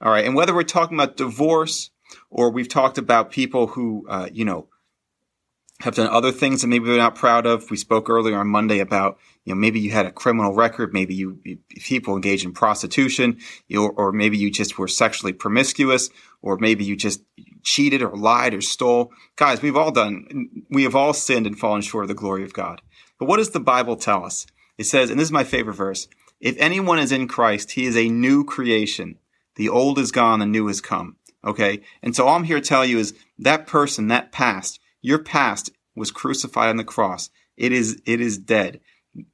All 0.00 0.10
right. 0.10 0.24
And 0.24 0.34
whether 0.34 0.54
we're 0.54 0.64
talking 0.64 0.96
about 0.96 1.16
divorce 1.16 1.90
or 2.30 2.50
we've 2.50 2.68
talked 2.68 2.98
about 2.98 3.30
people 3.30 3.68
who, 3.68 4.06
uh, 4.08 4.28
you 4.32 4.44
know, 4.44 4.68
have 5.80 5.94
done 5.96 6.08
other 6.08 6.30
things 6.30 6.60
that 6.60 6.68
maybe 6.68 6.86
they're 6.86 6.96
not 6.96 7.16
proud 7.16 7.44
of. 7.46 7.70
We 7.70 7.76
spoke 7.76 8.08
earlier 8.08 8.38
on 8.38 8.46
Monday 8.46 8.78
about, 8.78 9.18
you 9.44 9.52
know, 9.52 9.60
maybe 9.60 9.80
you 9.80 9.90
had 9.90 10.06
a 10.06 10.12
criminal 10.12 10.54
record, 10.54 10.92
maybe 10.92 11.14
you, 11.14 11.40
you 11.44 11.58
people 11.80 12.14
engaged 12.14 12.44
in 12.44 12.52
prostitution, 12.52 13.38
you 13.66 13.86
or 13.86 14.12
maybe 14.12 14.38
you 14.38 14.50
just 14.50 14.78
were 14.78 14.86
sexually 14.86 15.32
promiscuous, 15.32 16.10
or 16.40 16.56
maybe 16.58 16.84
you 16.84 16.94
just 16.94 17.22
cheated 17.62 18.02
or 18.02 18.16
lied 18.16 18.54
or 18.54 18.60
stole. 18.60 19.12
Guys, 19.36 19.62
we've 19.62 19.76
all 19.76 19.90
done, 19.90 20.64
we 20.70 20.82
have 20.82 20.96
all 20.96 21.12
sinned 21.12 21.46
and 21.46 21.58
fallen 21.58 21.82
short 21.82 22.04
of 22.04 22.08
the 22.08 22.14
glory 22.14 22.44
of 22.44 22.52
God. 22.52 22.82
But 23.18 23.26
what 23.26 23.36
does 23.36 23.50
the 23.50 23.60
Bible 23.60 23.96
tell 23.96 24.24
us? 24.24 24.46
It 24.78 24.84
says, 24.84 25.10
and 25.10 25.18
this 25.18 25.28
is 25.28 25.32
my 25.32 25.44
favorite 25.44 25.74
verse, 25.74 26.08
if 26.40 26.56
anyone 26.58 26.98
is 26.98 27.12
in 27.12 27.28
Christ, 27.28 27.72
he 27.72 27.86
is 27.86 27.96
a 27.96 28.08
new 28.08 28.44
creation. 28.44 29.18
The 29.54 29.68
old 29.68 29.98
is 29.98 30.10
gone, 30.10 30.40
the 30.40 30.46
new 30.46 30.66
has 30.66 30.80
come. 30.80 31.16
Okay. 31.44 31.82
And 32.02 32.14
so 32.14 32.26
all 32.26 32.36
I'm 32.36 32.44
here 32.44 32.60
to 32.60 32.66
tell 32.66 32.84
you 32.84 32.98
is 32.98 33.14
that 33.38 33.66
person, 33.66 34.08
that 34.08 34.32
past, 34.32 34.80
your 35.00 35.18
past 35.18 35.70
was 35.94 36.10
crucified 36.10 36.68
on 36.68 36.76
the 36.76 36.84
cross. 36.84 37.30
It 37.56 37.72
is, 37.72 38.00
it 38.06 38.20
is 38.20 38.38
dead. 38.38 38.80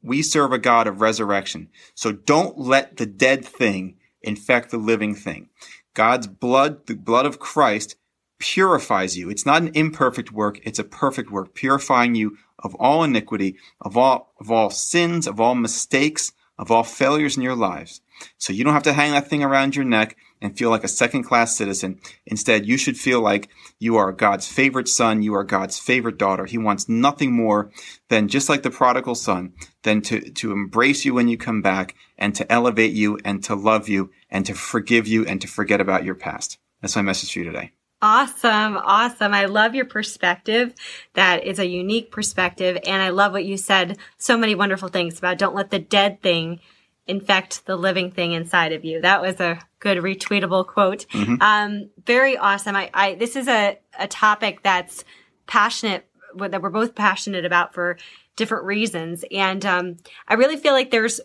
We 0.03 0.23
serve 0.23 0.53
a 0.53 0.59
God 0.59 0.87
of 0.87 1.01
resurrection. 1.01 1.69
So 1.95 2.13
don't 2.13 2.59
let 2.59 2.97
the 2.97 3.07
dead 3.07 3.45
thing 3.45 3.97
infect 4.23 4.71
the 4.71 4.79
living 4.79 5.15
thing. 5.15 5.49
God's 5.95 6.27
blood, 6.27 6.87
the 6.87 6.95
blood 6.95 7.27
of 7.27 7.39
Christ, 7.39 7.97
purifies 8.39 9.17
you. 9.17 9.31
It's 9.31 9.47
not 9.47 9.63
an 9.63 9.73
imperfect 9.75 10.33
work. 10.33 10.61
It's 10.63 10.79
a 10.79 10.85
perfect 10.85 11.31
work, 11.31 11.55
purifying 11.55 12.15
you 12.15 12.37
of 12.59 12.75
all 12.77 13.05
iniquity, 13.05 13.57
of 13.81 13.97
all, 13.97 14.33
of 14.41 14.51
all 14.51 14.71
sins, 14.71 15.27
of 15.27 15.41
all 15.41 15.55
mistakes, 15.55 16.33
of 16.59 16.71
all 16.71 16.83
failures 16.83 17.37
in 17.37 17.43
your 17.43 17.55
lives. 17.55 18.01
So 18.37 18.53
you 18.53 18.65
don't 18.65 18.75
have 18.75 18.83
to 18.85 18.93
hang 18.93 19.13
that 19.13 19.29
thing 19.29 19.45
around 19.45 19.77
your 19.77 19.85
neck 19.85 20.17
and 20.41 20.57
feel 20.57 20.71
like 20.71 20.85
a 20.85 20.89
second 20.89 21.25
class 21.25 21.57
citizen. 21.57 22.01
Instead, 22.27 22.67
you 22.67 22.77
should 22.77 22.97
feel 22.97 23.21
like 23.21 23.49
you 23.79 23.97
are 23.97 24.13
God's 24.13 24.49
favorite 24.49 24.89
son. 24.89 25.23
You 25.23 25.35
are 25.35 25.45
God's 25.45 25.79
favorite 25.79 26.19
daughter. 26.19 26.45
He 26.45 26.59
wants 26.59 26.89
nothing 26.89 27.33
more 27.33 27.71
than 28.09 28.29
just 28.29 28.49
like 28.49 28.63
the 28.63 28.71
prodigal 28.71 29.15
son, 29.15 29.53
than 29.83 30.03
to, 30.03 30.21
to 30.33 30.53
embrace 30.53 31.05
you 31.05 31.15
when 31.15 31.29
you 31.29 31.37
come 31.37 31.63
back 31.63 31.95
and 32.17 32.35
to 32.35 32.51
elevate 32.51 32.93
you 32.93 33.19
and 33.25 33.43
to 33.45 33.55
love 33.55 33.89
you 33.89 34.11
and 34.31 34.45
to 34.47 34.55
forgive 34.55 35.07
you 35.07 35.25
and 35.27 35.41
to 35.41 35.49
forget 35.49 35.81
about 35.81 36.05
your 36.05 36.15
past. 36.15 36.59
That's 36.81 36.97
my 36.97 37.03
message 37.03 37.33
for 37.33 37.41
you 37.41 37.45
today. 37.45 37.73
Awesome. 38.01 38.77
Awesome. 38.77 39.35
I 39.35 39.47
love 39.47 39.75
your 39.75 39.85
perspective. 39.85 40.73
That 41.15 41.45
is 41.45 41.59
a 41.59 41.67
unique 41.67 42.13
perspective. 42.13 42.79
And 42.87 43.03
I 43.03 43.09
love 43.09 43.33
what 43.33 43.45
you 43.45 43.57
said. 43.57 43.99
So 44.19 44.39
many 44.39 44.55
wonderful 44.55 44.89
things 44.89 45.19
about 45.19 45.39
don't 45.39 45.55
let 45.55 45.71
the 45.71 45.81
dead 45.81 46.23
thing 46.23 46.61
infect 47.09 47.67
the 47.67 47.75
living 47.75 48.13
thing 48.13 48.33
inside 48.33 48.73
of 48.73 48.85
you. 48.85 49.01
That 49.01 49.23
was 49.23 49.41
a 49.41 49.59
good 49.81 49.99
retweetable 49.99 50.67
quote. 50.67 51.07
Mm-hmm. 51.09 51.41
Um, 51.41 51.91
very 52.07 52.37
awesome. 52.37 52.77
I, 52.77 52.91
I, 52.95 53.15
this 53.15 53.35
is 53.35 53.49
a, 53.49 53.79
a 53.99 54.07
topic 54.07 54.63
that's 54.63 55.05
passionate, 55.47 56.07
that 56.37 56.63
we're 56.63 56.71
both 56.71 56.95
passionate 56.95 57.45
about 57.45 57.75
for 57.75 57.97
different 58.37 58.65
reasons. 58.65 59.25
And, 59.33 59.65
um, 59.65 59.97
I 60.29 60.35
really 60.35 60.59
feel 60.59 60.75
like 60.75 60.91
there's 60.91 61.21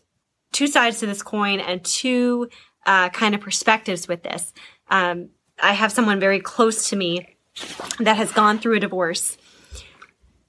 two 0.54 0.68
sides 0.68 1.00
to 1.02 1.06
this 1.06 1.22
coin 1.22 1.60
and 1.60 1.84
two, 1.84 2.50
uh, 2.86 3.10
kind 3.10 3.36
of 3.36 3.42
perspectives 3.42 4.08
with 4.08 4.24
this. 4.24 4.54
Um, 4.90 5.30
I 5.64 5.72
have 5.74 5.92
someone 5.92 6.20
very 6.20 6.40
close 6.40 6.90
to 6.90 6.96
me 6.96 7.38
that 8.00 8.18
has 8.18 8.32
gone 8.32 8.60
through 8.60 8.76
a 8.76 8.80
divorce, 8.80 9.38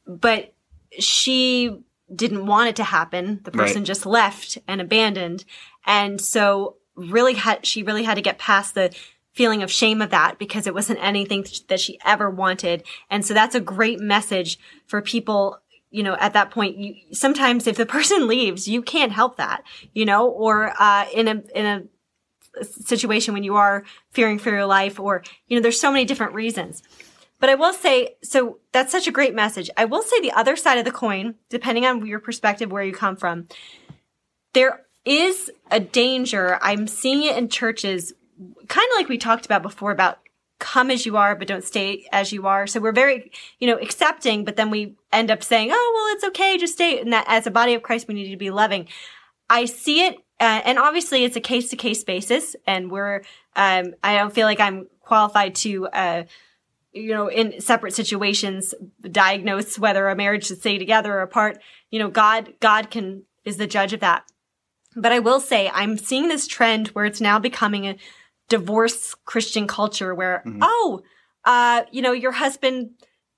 but 0.07 0.53
she 0.99 1.81
didn't 2.15 2.47
want 2.47 2.69
it 2.69 2.77
to 2.77 2.85
happen. 2.85 3.41
The 3.45 3.51
person 3.51 3.79
right. 3.79 3.87
just 3.87 4.07
left 4.07 4.59
and 4.67 4.81
abandoned. 4.81 5.45
And 5.87 6.21
so 6.21 6.77
really 6.97 7.35
had, 7.35 7.65
she 7.65 7.83
really 7.83 8.03
had 8.03 8.15
to 8.15 8.23
get 8.23 8.39
past 8.39 8.75
the 8.75 8.95
feeling 9.33 9.63
of 9.63 9.71
shame 9.71 10.03
of 10.03 10.11
that 10.11 10.39
because 10.39 10.67
it 10.67 10.75
wasn't 10.75 11.03
anything 11.03 11.45
that 11.69 11.81
she 11.81 11.99
ever 12.05 12.31
wanted. 12.31 12.85
And 13.11 13.25
so 13.25 13.35
that's 13.35 13.55
a 13.55 13.61
great 13.61 14.01
message 14.01 14.59
for 14.87 15.01
people 15.01 15.61
you 15.91 16.03
know, 16.03 16.17
at 16.19 16.33
that 16.33 16.51
point, 16.51 16.77
you 16.77 16.97
sometimes 17.13 17.69
if 17.69 17.77
the 17.77 17.87
person 17.97 18.27
leaves, 18.27 18.67
you 18.67 18.83
can't 18.83 19.13
help 19.13 19.37
that, 19.37 19.63
you 19.93 20.05
know, 20.05 20.29
or 20.29 20.73
uh, 20.77 21.07
in 21.15 21.29
a 21.29 21.43
in 21.55 21.67
a 21.67 21.83
situation 22.63 23.35
when 23.35 23.45
you 23.45 23.57
are 23.57 23.85
fearing 24.11 24.39
for 24.39 24.51
your 24.51 24.67
life, 24.67 25.01
or 25.01 25.23
you 25.49 25.57
know, 25.57 25.63
there's 25.63 25.81
so 25.81 25.93
many 25.93 26.05
different 26.05 26.35
reasons. 26.35 26.83
But 27.41 27.51
I 27.51 27.57
will 27.57 27.73
say, 27.73 28.17
so 28.23 28.59
that's 28.73 28.93
such 28.93 29.07
a 29.07 29.13
great 29.13 29.35
message. 29.35 29.69
I 29.77 29.85
will 29.85 30.03
say 30.03 30.21
the 30.21 30.33
other 30.33 30.57
side 30.57 30.79
of 30.79 30.85
the 30.85 30.91
coin, 30.91 31.35
depending 31.51 31.85
on 31.85 32.07
your 32.07 32.21
perspective, 32.21 32.73
where 32.73 32.85
you 32.85 32.93
come 32.93 33.17
from, 33.17 33.49
there 34.55 34.87
is 35.05 35.51
a 35.71 35.81
danger. 35.81 36.59
I'm 36.63 36.87
seeing 36.87 37.23
it 37.25 37.37
in 37.37 37.49
churches, 37.49 38.15
kind 38.69 38.89
of 38.93 38.97
like 38.97 39.09
we 39.09 39.19
talked 39.19 39.45
about 39.45 39.63
before 39.63 39.91
about 39.91 40.21
come 40.59 40.91
as 40.91 41.05
you 41.05 41.17
are, 41.17 41.35
but 41.35 41.49
don't 41.49 41.65
stay 41.65 42.07
as 42.13 42.33
you 42.33 42.47
are. 42.47 42.67
So 42.67 42.81
we're 42.81 42.93
very, 42.93 43.31
you 43.59 43.67
know, 43.67 43.77
accepting, 43.77 44.45
but 44.45 44.57
then 44.57 44.71
we 44.71 44.95
end 45.13 45.31
up 45.31 45.43
saying, 45.43 45.69
oh, 45.73 45.93
well, 45.95 46.15
it's 46.15 46.25
okay. 46.25 46.57
Just 46.57 46.75
stay. 46.75 47.01
And 47.01 47.13
that 47.13 47.27
as 47.29 47.47
a 47.47 47.51
body 47.51 47.75
of 47.75 47.83
Christ, 47.83 48.09
we 48.09 48.15
need 48.15 48.31
to 48.31 48.37
be 48.37 48.51
loving. 48.51 48.89
I 49.51 49.67
see 49.67 50.07
it. 50.07 50.17
Uh, 50.45 50.61
and 50.67 50.79
obviously 50.79 51.25
it's 51.25 51.37
a 51.37 51.41
case 51.41 51.71
to 51.71 51.77
case 51.77 52.05
basis. 52.05 52.55
And 52.67 52.91
we're, 52.91 53.23
um, 53.57 53.95
I 54.05 54.17
don't 54.17 54.35
feel 54.35 54.47
like 54.47 54.61
I'm 54.61 54.89
qualified 55.01 55.55
to, 55.57 55.87
uh, 55.87 56.25
you 56.93 57.15
know, 57.15 57.29
in 57.29 57.63
separate 57.63 57.95
situations, 57.95 58.75
diagnose 59.01 59.79
whether 59.79 60.07
a 60.07 60.15
marriage 60.15 60.45
should 60.45 60.59
stay 60.59 60.77
together 60.77 61.15
or 61.15 61.23
apart. 61.23 61.63
You 61.91 61.99
know, 61.99 62.11
God, 62.11 62.53
God 62.61 62.91
can, 62.91 63.23
is 63.47 63.57
the 63.57 63.67
judge 63.67 63.95
of 63.95 64.01
that. 64.01 64.25
But 64.95 65.13
I 65.13 65.19
will 65.21 65.41
say, 65.41 65.71
I'm 65.73 65.97
seeing 65.97 66.29
this 66.29 66.47
trend 66.47 66.89
where 66.89 67.07
it's 67.07 67.23
now 67.23 67.39
becoming 67.39 67.87
a 67.87 67.97
divorce 68.51 69.15
Christian 69.25 69.67
culture 69.67 70.15
where, 70.15 70.43
mm-hmm. 70.45 70.59
oh, 70.61 71.01
uh, 71.47 71.85
you 71.91 72.03
know, 72.03 72.13
your 72.13 72.33
husband 72.33 72.91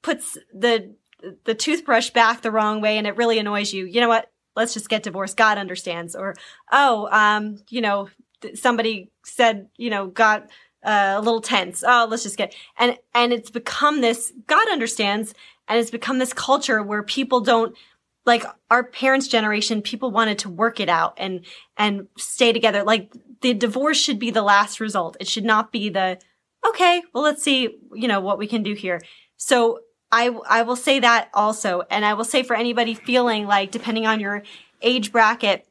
puts 0.02 0.36
the, 0.52 0.96
the 1.44 1.54
toothbrush 1.54 2.10
back 2.10 2.42
the 2.42 2.50
wrong 2.50 2.80
way 2.80 2.98
and 2.98 3.06
it 3.06 3.16
really 3.16 3.38
annoys 3.38 3.72
you. 3.72 3.84
You 3.86 4.00
know 4.00 4.08
what? 4.08 4.28
Let's 4.56 4.74
just 4.74 4.88
get 4.88 5.02
divorced. 5.02 5.36
God 5.36 5.58
understands. 5.58 6.16
Or, 6.16 6.34
oh, 6.72 7.08
um, 7.12 7.58
you 7.68 7.80
know, 7.80 8.08
somebody 8.54 9.10
said, 9.24 9.68
you 9.76 9.90
know, 9.90 10.06
got 10.06 10.48
uh, 10.82 11.14
a 11.16 11.20
little 11.20 11.40
tense. 11.40 11.84
Oh, 11.86 12.06
let's 12.08 12.22
just 12.22 12.36
get, 12.36 12.54
and, 12.78 12.96
and 13.14 13.32
it's 13.32 13.50
become 13.50 14.00
this, 14.00 14.32
God 14.46 14.68
understands, 14.70 15.34
and 15.68 15.78
it's 15.78 15.90
become 15.90 16.18
this 16.18 16.32
culture 16.32 16.82
where 16.82 17.02
people 17.02 17.40
don't, 17.40 17.76
like 18.24 18.44
our 18.70 18.82
parents' 18.82 19.28
generation, 19.28 19.82
people 19.82 20.10
wanted 20.10 20.38
to 20.40 20.48
work 20.48 20.80
it 20.80 20.88
out 20.88 21.14
and, 21.16 21.44
and 21.76 22.08
stay 22.18 22.52
together. 22.52 22.82
Like 22.82 23.12
the 23.40 23.54
divorce 23.54 23.98
should 23.98 24.18
be 24.18 24.30
the 24.30 24.42
last 24.42 24.80
result. 24.80 25.16
It 25.20 25.28
should 25.28 25.44
not 25.44 25.70
be 25.70 25.90
the, 25.90 26.18
okay, 26.66 27.02
well, 27.12 27.22
let's 27.22 27.42
see, 27.42 27.76
you 27.94 28.08
know, 28.08 28.20
what 28.20 28.38
we 28.38 28.46
can 28.46 28.62
do 28.62 28.74
here. 28.74 29.00
So 29.36 29.80
I, 30.12 30.28
I 30.48 30.62
will 30.62 30.76
say 30.76 31.00
that 31.00 31.30
also. 31.34 31.82
And 31.90 32.04
I 32.04 32.14
will 32.14 32.24
say 32.24 32.42
for 32.42 32.54
anybody 32.54 32.94
feeling 32.94 33.46
like, 33.46 33.70
depending 33.70 34.06
on 34.06 34.20
your 34.20 34.42
age 34.82 35.12
bracket, 35.12 35.66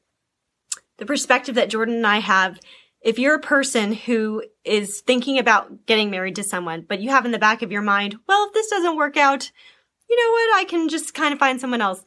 the 0.98 1.06
perspective 1.06 1.56
that 1.56 1.70
Jordan 1.70 1.96
and 1.96 2.08
I 2.08 2.20
have 2.20 2.60
if 3.06 3.20
you're 3.20 3.36
a 3.36 3.39
person 3.39 3.94
who 3.94 4.44
is 4.65 5.01
thinking 5.01 5.38
about 5.38 5.86
getting 5.86 6.10
married 6.10 6.36
to 6.38 6.44
someone, 6.44 6.84
but 6.89 7.00
you 7.00 7.12
have 7.12 7.24
in 7.24 7.32
the 7.32 7.38
back 7.38 7.62
of 7.62 7.72
your 7.72 7.84
mind, 7.84 8.18
well, 8.27 8.48
if 8.48 8.54
this 8.54 8.68
doesn't 8.68 8.98
work 8.98 9.15
out, 9.15 9.51
you 10.10 10.15
know 10.15 10.32
what? 10.32 10.60
I 10.60 10.65
can 10.68 10.89
just 10.89 11.13
kind 11.13 11.32
of 11.32 11.38
find 11.38 11.62
someone 11.62 11.82
else. 11.82 12.04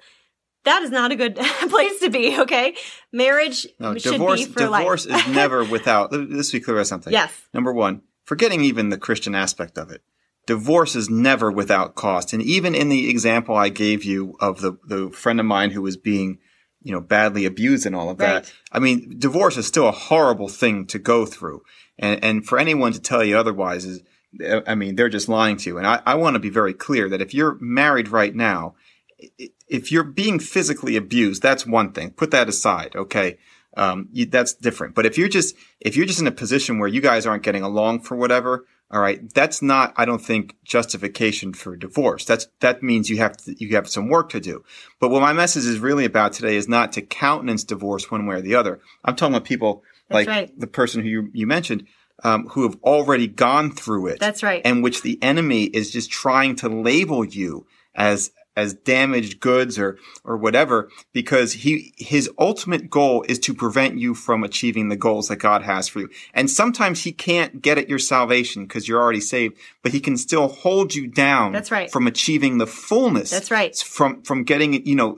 That 0.64 0.82
is 0.82 0.90
not 0.90 1.12
a 1.12 1.16
good 1.16 1.36
place 1.70 2.00
to 2.00 2.10
be. 2.10 2.40
Okay, 2.40 2.74
marriage 3.12 3.68
no, 3.78 3.96
should 3.96 4.12
divorce, 4.12 4.44
be 4.44 4.52
for 4.52 4.58
divorce 4.58 5.06
life. 5.06 5.28
is 5.28 5.34
never 5.34 5.62
without. 5.62 6.12
Let's 6.12 6.50
be 6.50 6.58
clear 6.58 6.76
about 6.76 6.88
something. 6.88 7.12
Yes. 7.12 7.32
Number 7.54 7.72
one, 7.72 8.02
forgetting 8.24 8.62
even 8.62 8.88
the 8.88 8.98
Christian 8.98 9.36
aspect 9.36 9.78
of 9.78 9.92
it. 9.92 10.02
Divorce 10.48 10.96
is 10.96 11.10
never 11.10 11.52
without 11.52 11.94
cost, 11.94 12.32
and 12.32 12.42
even 12.42 12.74
in 12.74 12.88
the 12.88 13.10
example 13.10 13.54
I 13.54 13.68
gave 13.68 14.02
you 14.02 14.34
of 14.40 14.62
the 14.62 14.78
the 14.84 15.10
friend 15.10 15.38
of 15.38 15.46
mine 15.46 15.72
who 15.72 15.82
was 15.82 15.98
being 15.98 16.38
you 16.82 16.92
know, 16.92 17.00
badly 17.00 17.44
abused 17.44 17.84
and 17.86 17.94
all 17.94 18.08
of 18.08 18.18
that. 18.18 18.50
I 18.72 18.78
mean, 18.78 19.16
divorce 19.18 19.56
is 19.56 19.66
still 19.66 19.88
a 19.88 19.92
horrible 19.92 20.48
thing 20.48 20.86
to 20.86 20.98
go 20.98 21.26
through. 21.26 21.62
And, 21.98 22.22
and 22.22 22.46
for 22.46 22.58
anyone 22.58 22.92
to 22.92 23.00
tell 23.00 23.24
you 23.24 23.36
otherwise 23.36 23.84
is, 23.84 24.02
I 24.66 24.74
mean, 24.74 24.96
they're 24.96 25.08
just 25.08 25.28
lying 25.28 25.56
to 25.58 25.70
you. 25.70 25.78
And 25.78 25.86
I, 25.86 26.00
I 26.06 26.14
want 26.14 26.34
to 26.34 26.40
be 26.40 26.50
very 26.50 26.72
clear 26.72 27.08
that 27.08 27.20
if 27.20 27.34
you're 27.34 27.58
married 27.60 28.08
right 28.08 28.34
now, 28.34 28.74
if 29.68 29.90
you're 29.90 30.04
being 30.04 30.38
physically 30.38 30.96
abused, 30.96 31.42
that's 31.42 31.66
one 31.66 31.92
thing. 31.92 32.12
Put 32.12 32.30
that 32.30 32.48
aside. 32.48 32.94
Okay. 32.94 33.38
Um, 33.76 34.08
you, 34.12 34.26
that's 34.26 34.54
different. 34.54 34.94
But 34.94 35.06
if 35.06 35.18
you're 35.18 35.28
just, 35.28 35.56
if 35.80 35.96
you're 35.96 36.06
just 36.06 36.20
in 36.20 36.26
a 36.26 36.32
position 36.32 36.78
where 36.78 36.88
you 36.88 37.00
guys 37.00 37.26
aren't 37.26 37.42
getting 37.42 37.62
along 37.62 38.00
for 38.00 38.16
whatever, 38.16 38.64
all 38.90 39.00
right. 39.00 39.32
That's 39.34 39.60
not, 39.60 39.92
I 39.96 40.04
don't 40.04 40.22
think, 40.22 40.56
justification 40.64 41.52
for 41.52 41.76
divorce. 41.76 42.24
That's, 42.24 42.46
that 42.60 42.82
means 42.82 43.10
you 43.10 43.18
have 43.18 43.36
to, 43.38 43.54
you 43.58 43.76
have 43.76 43.88
some 43.88 44.08
work 44.08 44.30
to 44.30 44.40
do. 44.40 44.64
But 44.98 45.10
what 45.10 45.20
my 45.20 45.32
message 45.32 45.66
is 45.66 45.78
really 45.78 46.06
about 46.06 46.32
today 46.32 46.56
is 46.56 46.68
not 46.68 46.92
to 46.92 47.02
countenance 47.02 47.64
divorce 47.64 48.10
one 48.10 48.26
way 48.26 48.36
or 48.36 48.40
the 48.40 48.54
other. 48.54 48.80
I'm 49.04 49.14
talking 49.14 49.34
about 49.34 49.46
people 49.46 49.82
That's 50.08 50.14
like 50.14 50.28
right. 50.28 50.60
the 50.60 50.66
person 50.66 51.02
who 51.02 51.08
you, 51.08 51.30
you 51.34 51.46
mentioned, 51.46 51.86
um, 52.24 52.48
who 52.48 52.62
have 52.62 52.78
already 52.82 53.26
gone 53.26 53.72
through 53.72 54.08
it. 54.08 54.20
That's 54.20 54.42
right. 54.42 54.62
And 54.64 54.82
which 54.82 55.02
the 55.02 55.22
enemy 55.22 55.64
is 55.64 55.90
just 55.90 56.10
trying 56.10 56.56
to 56.56 56.68
label 56.68 57.24
you 57.24 57.66
as, 57.94 58.30
as 58.58 58.74
damaged 58.74 59.38
goods 59.38 59.78
or 59.78 59.96
or 60.24 60.36
whatever 60.36 60.90
because 61.12 61.52
he 61.52 61.94
his 61.96 62.28
ultimate 62.40 62.90
goal 62.90 63.24
is 63.28 63.38
to 63.38 63.54
prevent 63.54 63.98
you 63.98 64.14
from 64.14 64.42
achieving 64.42 64.88
the 64.88 64.96
goals 64.96 65.28
that 65.28 65.36
God 65.36 65.62
has 65.62 65.86
for 65.86 66.00
you. 66.00 66.08
And 66.34 66.50
sometimes 66.50 67.04
he 67.04 67.12
can't 67.12 67.62
get 67.62 67.78
at 67.78 67.88
your 67.88 68.00
salvation 68.00 68.64
because 68.64 68.88
you're 68.88 69.00
already 69.00 69.20
saved, 69.20 69.56
but 69.82 69.92
he 69.92 70.00
can 70.00 70.16
still 70.16 70.48
hold 70.48 70.92
you 70.92 71.06
down 71.06 71.52
That's 71.52 71.70
right. 71.70 71.90
from 71.90 72.08
achieving 72.08 72.58
the 72.58 72.66
fullness. 72.66 73.30
That's 73.30 73.52
right. 73.52 73.76
From 73.76 74.22
from 74.22 74.42
getting 74.42 74.84
you 74.84 74.96
know 74.96 75.16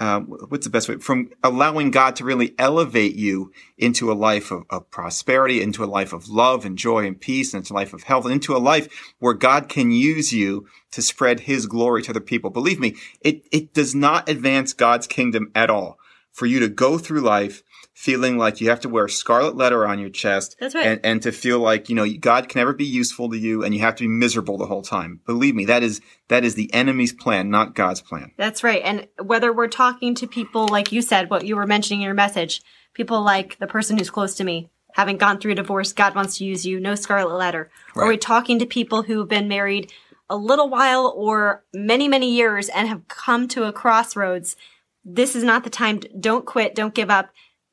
uh, 0.00 0.20
what's 0.20 0.66
the 0.66 0.70
best 0.70 0.88
way 0.88 0.96
from 0.96 1.30
allowing 1.44 1.90
God 1.90 2.16
to 2.16 2.24
really 2.24 2.54
elevate 2.58 3.14
you 3.14 3.52
into 3.76 4.10
a 4.10 4.14
life 4.14 4.50
of, 4.50 4.64
of, 4.70 4.90
prosperity, 4.90 5.60
into 5.60 5.84
a 5.84 5.86
life 5.86 6.12
of 6.12 6.28
love 6.28 6.64
and 6.64 6.78
joy 6.78 7.06
and 7.06 7.20
peace, 7.20 7.52
into 7.52 7.72
a 7.72 7.76
life 7.76 7.92
of 7.92 8.04
health, 8.04 8.26
into 8.26 8.56
a 8.56 8.58
life 8.58 9.12
where 9.18 9.34
God 9.34 9.68
can 9.68 9.90
use 9.90 10.32
you 10.32 10.66
to 10.92 11.02
spread 11.02 11.40
His 11.40 11.66
glory 11.66 12.02
to 12.02 12.10
other 12.10 12.20
people. 12.20 12.50
Believe 12.50 12.80
me, 12.80 12.96
it 13.20 13.46
it 13.52 13.74
does 13.74 13.94
not 13.94 14.28
advance 14.28 14.72
God's 14.72 15.06
kingdom 15.06 15.50
at 15.54 15.70
all 15.70 15.98
for 16.32 16.46
you 16.46 16.58
to 16.60 16.68
go 16.68 16.96
through 16.96 17.20
life 17.20 17.62
feeling 18.02 18.36
like 18.36 18.60
you 18.60 18.68
have 18.68 18.80
to 18.80 18.88
wear 18.88 19.04
a 19.04 19.08
scarlet 19.08 19.54
letter 19.54 19.86
on 19.86 20.00
your 20.00 20.10
chest. 20.10 20.56
That's 20.58 20.74
right. 20.74 20.86
And, 20.86 21.00
and 21.04 21.22
to 21.22 21.30
feel 21.30 21.60
like, 21.60 21.88
you 21.88 21.94
know, 21.94 22.04
God 22.18 22.48
can 22.48 22.58
never 22.58 22.72
be 22.72 22.84
useful 22.84 23.30
to 23.30 23.38
you 23.38 23.62
and 23.62 23.72
you 23.72 23.78
have 23.82 23.94
to 23.94 24.02
be 24.02 24.08
miserable 24.08 24.58
the 24.58 24.66
whole 24.66 24.82
time. 24.82 25.20
Believe 25.24 25.54
me, 25.54 25.66
that 25.66 25.84
is, 25.84 26.00
that 26.26 26.44
is 26.44 26.56
the 26.56 26.74
enemy's 26.74 27.12
plan, 27.12 27.48
not 27.48 27.76
God's 27.76 28.00
plan. 28.00 28.32
That's 28.36 28.64
right. 28.64 28.82
And 28.84 29.06
whether 29.24 29.52
we're 29.52 29.68
talking 29.68 30.16
to 30.16 30.26
people, 30.26 30.66
like 30.66 30.90
you 30.90 31.00
said, 31.00 31.30
what 31.30 31.46
you 31.46 31.54
were 31.54 31.64
mentioning 31.64 32.00
in 32.00 32.06
your 32.06 32.12
message, 32.12 32.60
people 32.92 33.22
like 33.22 33.56
the 33.60 33.68
person 33.68 33.96
who's 33.96 34.10
close 34.10 34.34
to 34.34 34.42
me, 34.42 34.68
having 34.94 35.16
gone 35.16 35.38
through 35.38 35.52
a 35.52 35.54
divorce, 35.54 35.92
God 35.92 36.16
wants 36.16 36.38
to 36.38 36.44
use 36.44 36.66
you, 36.66 36.80
no 36.80 36.96
scarlet 36.96 37.36
letter. 37.36 37.70
Right. 37.94 38.02
Or 38.02 38.06
we're 38.08 38.16
talking 38.16 38.58
to 38.58 38.66
people 38.66 39.02
who've 39.02 39.28
been 39.28 39.46
married 39.46 39.92
a 40.28 40.36
little 40.36 40.68
while 40.68 41.14
or 41.16 41.62
many, 41.72 42.08
many 42.08 42.34
years 42.34 42.68
and 42.68 42.88
have 42.88 43.06
come 43.06 43.46
to 43.46 43.62
a 43.62 43.72
crossroads. 43.72 44.56
This 45.04 45.36
is 45.36 45.44
not 45.44 45.62
the 45.62 45.70
time. 45.70 46.00
To, 46.00 46.08
don't 46.18 46.44
quit. 46.44 46.74
Don't 46.74 46.96
give 46.96 47.08
up 47.08 47.30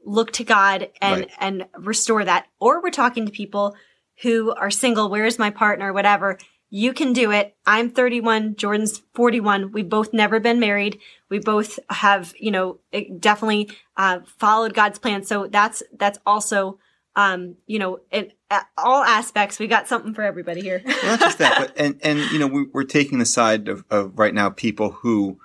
look 0.10 0.32
to 0.34 0.44
God 0.44 0.90
and 1.02 1.22
right. 1.22 1.32
and 1.40 1.66
restore 1.78 2.26
that. 2.26 2.48
Or 2.60 2.82
we're 2.82 2.90
talking 2.90 3.26
to 3.26 3.32
people 3.32 3.76
who 4.22 4.52
are 4.54 4.72
single, 4.72 5.10
where's 5.10 5.40
my 5.40 5.50
partner, 5.50 5.94
whatever. 5.94 6.38
You 6.72 6.94
can 6.94 7.14
do 7.14 7.32
it. 7.32 7.56
I'm 7.66 7.90
31, 7.90 8.56
Jordan's 8.56 9.02
41. 9.16 9.72
We've 9.72 9.90
both 9.90 10.14
never 10.14 10.40
been 10.40 10.60
married. 10.60 11.00
We 11.30 11.40
both 11.40 11.80
have, 11.90 12.34
you 12.38 12.52
know, 12.52 12.80
definitely 13.20 13.72
uh, 13.98 14.20
followed 14.38 14.74
God's 14.74 15.00
plan. 15.00 15.24
So 15.24 15.48
that's 15.48 15.82
that's 15.98 16.20
also 16.26 16.80
um, 17.16 17.56
you 17.66 17.80
know, 17.80 18.00
in 18.12 18.32
all 18.78 19.04
aspects, 19.04 19.60
we 19.60 19.68
got 19.68 19.88
something 19.88 20.14
for 20.14 20.22
everybody 20.22 20.62
here. 20.62 20.82
Not 21.04 21.20
just 21.20 21.40
that, 21.40 21.58
but 21.58 21.74
and 21.76 22.00
and 22.02 22.20
you 22.32 22.40
know, 22.40 22.48
we, 22.48 22.68
are 22.74 22.84
taking 22.84 23.20
the 23.20 23.26
side 23.26 23.68
of, 23.68 23.84
of 23.90 24.18
right 24.18 24.34
now 24.34 24.50
people 24.50 24.92
who 24.92 25.40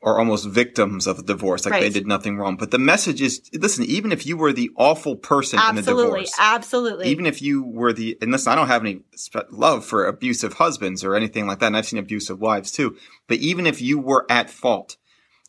are 0.00 0.18
almost 0.18 0.48
victims 0.48 1.08
of 1.08 1.18
a 1.18 1.22
divorce, 1.22 1.64
like 1.64 1.72
right. 1.72 1.82
they 1.82 1.90
did 1.90 2.06
nothing 2.06 2.36
wrong. 2.36 2.56
But 2.56 2.70
the 2.70 2.78
message 2.78 3.20
is, 3.20 3.50
listen, 3.52 3.84
even 3.84 4.12
if 4.12 4.26
you 4.26 4.36
were 4.36 4.52
the 4.52 4.70
awful 4.76 5.16
person 5.16 5.58
absolutely, 5.58 5.78
in 5.78 5.84
the 5.84 6.02
divorce, 6.02 6.34
absolutely, 6.38 6.92
absolutely. 6.92 7.08
even 7.08 7.26
if 7.26 7.42
you 7.42 7.64
were 7.64 7.92
the, 7.92 8.16
and 8.22 8.30
listen, 8.30 8.52
I 8.52 8.54
don't 8.54 8.68
have 8.68 8.82
any 8.82 9.00
love 9.50 9.84
for 9.84 10.06
abusive 10.06 10.54
husbands 10.54 11.02
or 11.02 11.16
anything 11.16 11.48
like 11.48 11.58
that, 11.58 11.66
and 11.66 11.76
I've 11.76 11.86
seen 11.86 11.98
abusive 11.98 12.38
wives 12.40 12.70
too. 12.70 12.96
But 13.26 13.38
even 13.38 13.66
if 13.66 13.80
you 13.82 13.98
were 13.98 14.24
at 14.30 14.50
fault, 14.50 14.96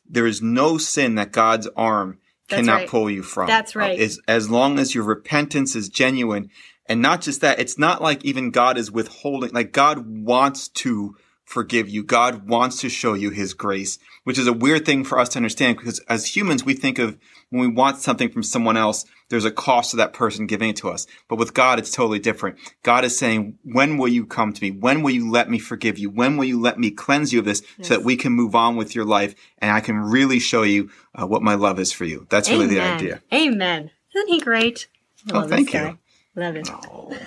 there 0.10 0.26
is 0.26 0.42
no 0.42 0.80
sin 0.80 1.14
that 1.16 1.32
God's 1.32 1.68
arm 1.76 2.18
That's 2.50 2.62
cannot 2.62 2.76
right. 2.76 2.90
pull 2.90 3.12
you 3.12 3.22
from. 3.22 3.46
That's 3.46 3.76
right. 3.76 4.00
Uh, 4.00 4.04
as, 4.04 4.20
as 4.28 4.50
long 4.50 4.80
as 4.80 4.96
your 4.96 5.04
repentance 5.04 5.76
is 5.76 5.90
genuine, 5.90 6.50
and 6.88 7.04
not 7.04 7.22
just 7.22 7.42
that, 7.42 7.60
it's 7.60 7.78
not 7.78 8.02
like 8.02 8.26
even 8.26 8.50
God 8.50 8.80
is 8.80 8.92
withholding. 8.92 9.52
Like 9.52 9.74
God 9.74 10.08
wants 10.08 10.70
to 10.70 11.16
forgive 11.50 11.90
you. 11.90 12.04
God 12.04 12.48
wants 12.48 12.82
to 12.82 12.90
show 12.90 13.14
you 13.14 13.32
his 13.32 13.54
grace, 13.54 13.98
which 14.30 14.38
is 14.38 14.46
a 14.46 14.54
weird 14.54 14.86
thing 14.86 15.04
for 15.04 15.18
us 15.18 15.28
to 15.28 15.40
understand 15.40 15.76
because 15.76 15.98
as 16.02 16.36
humans, 16.36 16.64
we 16.64 16.76
think 16.76 17.00
of 17.00 17.18
when 17.50 17.62
we 17.62 17.68
want 17.68 17.98
something 17.98 18.30
from 18.30 18.44
someone 18.44 18.78
else, 18.78 19.04
there's 19.30 19.44
a 19.44 19.50
cost 19.50 19.90
to 19.90 19.98
that 19.98 20.14
person 20.14 20.46
giving 20.46 20.70
it 20.70 20.76
to 20.76 20.88
us. 20.88 21.08
But 21.28 21.40
with 21.40 21.56
God, 21.56 21.80
it's 21.80 21.90
totally 21.90 22.20
different. 22.20 22.60
God 22.84 23.04
is 23.04 23.18
saying, 23.18 23.58
when 23.64 23.98
will 23.98 24.08
you 24.08 24.28
come 24.28 24.54
to 24.54 24.62
me? 24.62 24.70
When 24.70 25.02
will 25.02 25.10
you 25.10 25.32
let 25.32 25.50
me 25.50 25.58
forgive 25.58 25.98
you? 25.98 26.12
When 26.12 26.38
will 26.38 26.46
you 26.46 26.62
let 26.62 26.78
me 26.78 26.92
cleanse 26.92 27.34
you 27.34 27.40
of 27.40 27.46
this 27.46 27.64
yes. 27.80 27.88
so 27.88 27.96
that 27.96 28.04
we 28.04 28.16
can 28.16 28.32
move 28.32 28.54
on 28.54 28.76
with 28.76 28.94
your 28.94 29.04
life 29.04 29.34
and 29.58 29.72
I 29.72 29.80
can 29.80 29.98
really 29.98 30.38
show 30.38 30.62
you 30.62 30.92
uh, 31.16 31.26
what 31.26 31.42
my 31.42 31.56
love 31.56 31.80
is 31.80 31.92
for 31.92 32.06
you? 32.06 32.28
That's 32.30 32.50
Amen. 32.50 32.60
really 32.60 32.76
the 32.76 32.82
idea. 32.82 33.24
Amen. 33.34 33.90
Isn't 34.14 34.28
he 34.30 34.40
great? 34.40 34.86
I 35.34 35.38
oh, 35.38 35.48
thank 35.48 35.74
you. 35.74 35.98
Love 36.36 36.56
it. 36.56 36.70
Oh. 36.72 37.18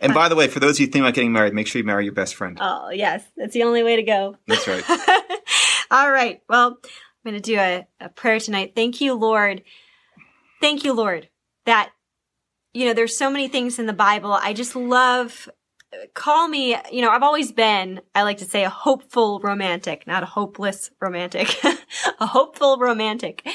And 0.00 0.14
by 0.14 0.28
the 0.28 0.36
way, 0.36 0.48
for 0.48 0.60
those 0.60 0.76
of 0.76 0.80
you 0.80 0.86
thinking 0.86 1.02
about 1.02 1.14
getting 1.14 1.32
married, 1.32 1.54
make 1.54 1.66
sure 1.66 1.80
you 1.80 1.86
marry 1.86 2.04
your 2.04 2.12
best 2.12 2.34
friend. 2.34 2.58
Oh, 2.68 2.90
yes. 2.90 3.24
That's 3.36 3.54
the 3.54 3.62
only 3.62 3.82
way 3.82 3.96
to 3.96 4.02
go. 4.02 4.36
That's 4.48 4.66
right. 4.66 4.82
All 5.90 6.10
right. 6.10 6.42
Well, 6.48 6.78
I'm 6.82 7.30
going 7.30 7.40
to 7.40 7.40
do 7.40 7.58
a, 7.58 7.86
a 8.00 8.08
prayer 8.08 8.40
tonight. 8.40 8.72
Thank 8.74 9.00
you, 9.00 9.14
Lord. 9.14 9.62
Thank 10.60 10.84
you, 10.84 10.92
Lord, 10.92 11.28
that, 11.66 11.90
you 12.72 12.86
know, 12.86 12.94
there's 12.94 13.16
so 13.16 13.30
many 13.30 13.48
things 13.48 13.78
in 13.78 13.86
the 13.86 13.92
Bible. 13.92 14.32
I 14.32 14.52
just 14.52 14.74
love 14.74 15.48
call 16.14 16.48
me, 16.48 16.76
you 16.90 17.02
know, 17.02 17.10
I've 17.10 17.22
always 17.22 17.52
been, 17.52 18.00
I 18.14 18.22
like 18.22 18.38
to 18.38 18.44
say 18.44 18.64
a 18.64 18.70
hopeful 18.70 19.40
romantic, 19.40 20.06
not 20.06 20.22
a 20.22 20.26
hopeless 20.26 20.90
romantic, 21.00 21.56
a 22.20 22.26
hopeful 22.26 22.78
romantic. 22.78 23.46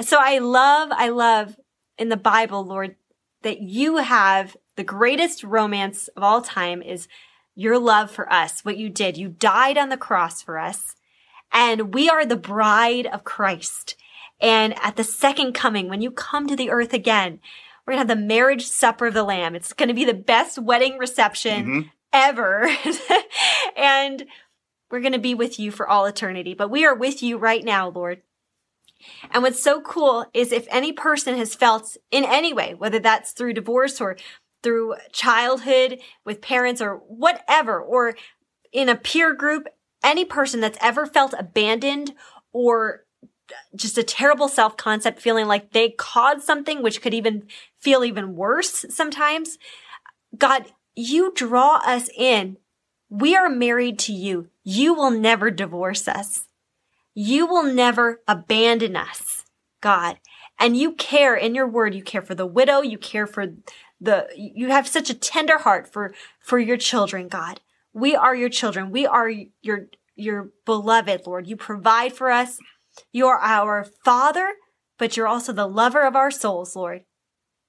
So 0.00 0.18
I 0.20 0.38
love, 0.38 0.90
I 0.92 1.10
love 1.10 1.56
in 1.98 2.08
the 2.08 2.16
Bible, 2.16 2.64
Lord, 2.64 2.96
that 3.42 3.60
you 3.60 3.98
have 3.98 4.56
the 4.76 4.84
greatest 4.84 5.44
romance 5.44 6.08
of 6.08 6.22
all 6.22 6.42
time 6.42 6.82
is 6.82 7.08
your 7.54 7.78
love 7.78 8.10
for 8.10 8.30
us, 8.30 8.64
what 8.64 8.76
you 8.76 8.90
did. 8.90 9.16
You 9.16 9.28
died 9.28 9.78
on 9.78 9.88
the 9.88 9.96
cross 9.96 10.42
for 10.42 10.58
us, 10.58 10.95
and 11.56 11.94
we 11.94 12.10
are 12.10 12.26
the 12.26 12.36
bride 12.36 13.06
of 13.06 13.24
Christ. 13.24 13.96
And 14.40 14.74
at 14.82 14.96
the 14.96 15.02
second 15.02 15.54
coming, 15.54 15.88
when 15.88 16.02
you 16.02 16.10
come 16.10 16.46
to 16.46 16.54
the 16.54 16.68
earth 16.68 16.92
again, 16.92 17.40
we're 17.86 17.94
going 17.94 18.06
to 18.06 18.12
have 18.12 18.20
the 18.20 18.26
marriage 18.26 18.66
supper 18.66 19.06
of 19.06 19.14
the 19.14 19.24
Lamb. 19.24 19.56
It's 19.56 19.72
going 19.72 19.88
to 19.88 19.94
be 19.94 20.04
the 20.04 20.12
best 20.12 20.58
wedding 20.58 20.98
reception 20.98 21.66
mm-hmm. 21.66 21.88
ever. 22.12 22.68
and 23.76 24.26
we're 24.90 25.00
going 25.00 25.14
to 25.14 25.18
be 25.18 25.34
with 25.34 25.58
you 25.58 25.70
for 25.70 25.88
all 25.88 26.04
eternity. 26.04 26.52
But 26.52 26.68
we 26.68 26.84
are 26.84 26.94
with 26.94 27.22
you 27.22 27.38
right 27.38 27.64
now, 27.64 27.88
Lord. 27.88 28.20
And 29.30 29.42
what's 29.42 29.62
so 29.62 29.80
cool 29.80 30.26
is 30.34 30.52
if 30.52 30.66
any 30.70 30.92
person 30.92 31.38
has 31.38 31.54
felt 31.54 31.96
in 32.10 32.24
any 32.24 32.52
way, 32.52 32.74
whether 32.74 32.98
that's 32.98 33.32
through 33.32 33.54
divorce 33.54 33.98
or 33.98 34.18
through 34.62 34.96
childhood 35.10 36.00
with 36.22 36.42
parents 36.42 36.82
or 36.82 36.96
whatever, 36.96 37.80
or 37.80 38.14
in 38.72 38.90
a 38.90 38.96
peer 38.96 39.32
group, 39.32 39.68
any 40.06 40.24
person 40.24 40.60
that's 40.60 40.78
ever 40.80 41.04
felt 41.04 41.34
abandoned 41.38 42.14
or 42.52 43.04
just 43.74 43.98
a 43.98 44.02
terrible 44.02 44.48
self 44.48 44.76
concept, 44.76 45.20
feeling 45.20 45.46
like 45.46 45.72
they 45.72 45.90
caused 45.90 46.42
something, 46.42 46.82
which 46.82 47.02
could 47.02 47.14
even 47.14 47.44
feel 47.78 48.04
even 48.04 48.36
worse 48.36 48.84
sometimes. 48.88 49.58
God, 50.36 50.66
you 50.94 51.32
draw 51.34 51.76
us 51.84 52.08
in. 52.16 52.56
We 53.08 53.36
are 53.36 53.48
married 53.48 53.98
to 54.00 54.12
you. 54.12 54.48
You 54.64 54.94
will 54.94 55.10
never 55.10 55.50
divorce 55.50 56.08
us. 56.08 56.48
You 57.14 57.46
will 57.46 57.62
never 57.62 58.20
abandon 58.26 58.96
us, 58.96 59.44
God. 59.80 60.18
And 60.58 60.76
you 60.76 60.92
care 60.92 61.36
in 61.36 61.54
your 61.54 61.68
word. 61.68 61.94
You 61.94 62.02
care 62.02 62.22
for 62.22 62.34
the 62.34 62.46
widow. 62.46 62.80
You 62.80 62.98
care 62.98 63.26
for 63.26 63.54
the, 64.00 64.26
you 64.36 64.68
have 64.68 64.88
such 64.88 65.08
a 65.08 65.14
tender 65.14 65.58
heart 65.58 65.90
for, 65.90 66.14
for 66.40 66.58
your 66.58 66.76
children, 66.76 67.28
God. 67.28 67.60
We 67.96 68.14
are 68.14 68.36
your 68.36 68.50
children. 68.50 68.90
We 68.90 69.06
are 69.06 69.32
your, 69.62 69.86
your 70.16 70.50
beloved, 70.66 71.22
Lord. 71.26 71.46
You 71.46 71.56
provide 71.56 72.12
for 72.12 72.30
us. 72.30 72.58
You 73.10 73.26
are 73.28 73.38
our 73.38 73.86
father, 74.04 74.52
but 74.98 75.16
you're 75.16 75.26
also 75.26 75.54
the 75.54 75.66
lover 75.66 76.02
of 76.02 76.14
our 76.14 76.30
souls, 76.30 76.76
Lord. 76.76 77.04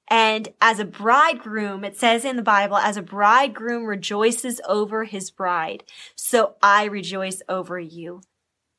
And 0.09 0.49
as 0.59 0.79
a 0.79 0.85
bridegroom, 0.85 1.85
it 1.85 1.97
says 1.97 2.25
in 2.25 2.35
the 2.35 2.41
Bible, 2.41 2.75
as 2.75 2.97
a 2.97 3.01
bridegroom 3.01 3.85
rejoices 3.85 4.59
over 4.67 5.05
his 5.05 5.31
bride, 5.31 5.85
so 6.13 6.55
I 6.61 6.83
rejoice 6.83 7.41
over 7.47 7.79
you. 7.79 8.19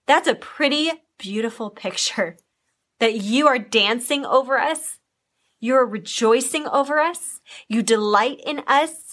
That's 0.06 0.28
a 0.28 0.34
pretty 0.34 0.90
beautiful 1.18 1.70
picture 1.70 2.36
that 3.00 3.22
you 3.22 3.46
are 3.46 3.58
dancing 3.58 4.26
over 4.26 4.58
us. 4.58 4.98
You're 5.60 5.86
rejoicing 5.86 6.68
over 6.68 6.98
us. 6.98 7.40
You 7.68 7.82
delight 7.82 8.42
in 8.44 8.62
us. 8.66 9.07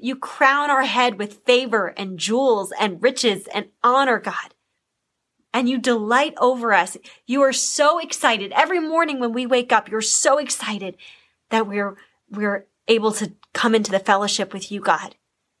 You, 0.00 0.16
crown 0.16 0.70
our 0.70 0.84
head 0.84 1.18
with 1.18 1.44
favor 1.44 1.88
and 1.96 2.18
jewels 2.18 2.72
and 2.78 3.02
riches 3.02 3.46
and 3.52 3.66
honor, 3.82 4.18
God. 4.18 4.54
And 5.52 5.68
you 5.68 5.78
delight 5.78 6.34
over 6.38 6.72
us. 6.72 6.96
You 7.26 7.42
are 7.42 7.52
so 7.52 7.98
excited. 7.98 8.52
Every 8.52 8.80
morning 8.80 9.20
when 9.20 9.32
we 9.32 9.46
wake 9.46 9.72
up, 9.72 9.88
you're 9.88 10.02
so 10.02 10.38
excited 10.38 10.96
that 11.50 11.66
we're, 11.66 11.96
we're 12.30 12.66
able 12.88 13.12
to 13.12 13.32
come 13.54 13.74
into 13.74 13.90
the 13.90 13.98
fellowship 13.98 14.52
with 14.52 14.70
you, 14.70 14.80
God. 14.80 15.14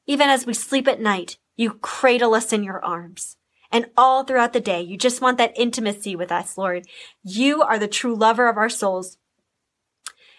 Even 0.06 0.28
as 0.28 0.46
we 0.46 0.54
sleep 0.54 0.86
at 0.86 1.00
night, 1.00 1.38
you 1.56 1.72
cradle 1.74 2.34
us 2.34 2.52
in 2.52 2.62
your 2.62 2.84
arms. 2.84 3.36
And 3.72 3.86
all 3.96 4.22
throughout 4.22 4.52
the 4.52 4.60
day, 4.60 4.82
you 4.82 4.96
just 4.96 5.20
want 5.20 5.38
that 5.38 5.58
intimacy 5.58 6.14
with 6.14 6.30
us, 6.30 6.56
Lord. 6.56 6.86
You 7.24 7.62
are 7.62 7.78
the 7.78 7.88
true 7.88 8.14
lover 8.14 8.48
of 8.48 8.56
our 8.56 8.68
souls. 8.68 9.18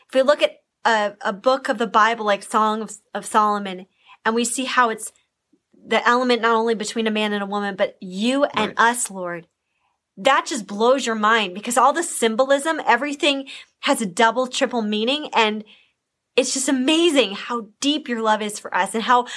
If 0.08 0.14
we 0.14 0.22
look 0.22 0.42
at 0.42 0.62
a, 0.88 1.16
a 1.22 1.34
book 1.34 1.68
of 1.68 1.78
the 1.78 1.86
Bible 1.86 2.26
like 2.26 2.44
Song 2.44 2.82
of, 2.82 2.94
of 3.14 3.26
Solomon, 3.26 3.86
and 4.26 4.34
we 4.34 4.46
see 4.46 4.64
how 4.64 4.90
it's 4.90 5.12
the 5.86 6.06
element 6.08 6.42
not 6.42 6.56
only 6.56 6.76
between 6.76 7.08
a 7.08 7.12
man 7.12 7.34
and 7.34 7.44
a 7.44 7.48
woman, 7.48 7.76
but 7.76 7.98
you 8.02 8.46
and 8.46 8.74
Right. 8.78 8.92
us, 8.92 9.12
Lord. 9.12 9.48
That 10.16 10.46
just 10.48 10.66
blows 10.66 11.06
your 11.06 11.16
mind 11.16 11.54
because 11.54 11.78
all 11.78 11.94
the 11.94 12.04
symbolism, 12.04 12.82
everything 12.88 13.48
has 13.82 14.02
a 14.02 14.06
double, 14.06 14.48
triple 14.48 14.82
meaning. 14.82 15.30
And 15.34 15.64
it's 16.36 16.54
just 16.54 16.70
amazing 16.70 17.34
how 17.34 17.68
deep 17.80 18.08
your 18.08 18.22
love 18.22 18.42
is 18.42 18.58
for 18.58 18.74
us 18.74 18.96
and 18.96 19.04
how, 19.04 19.28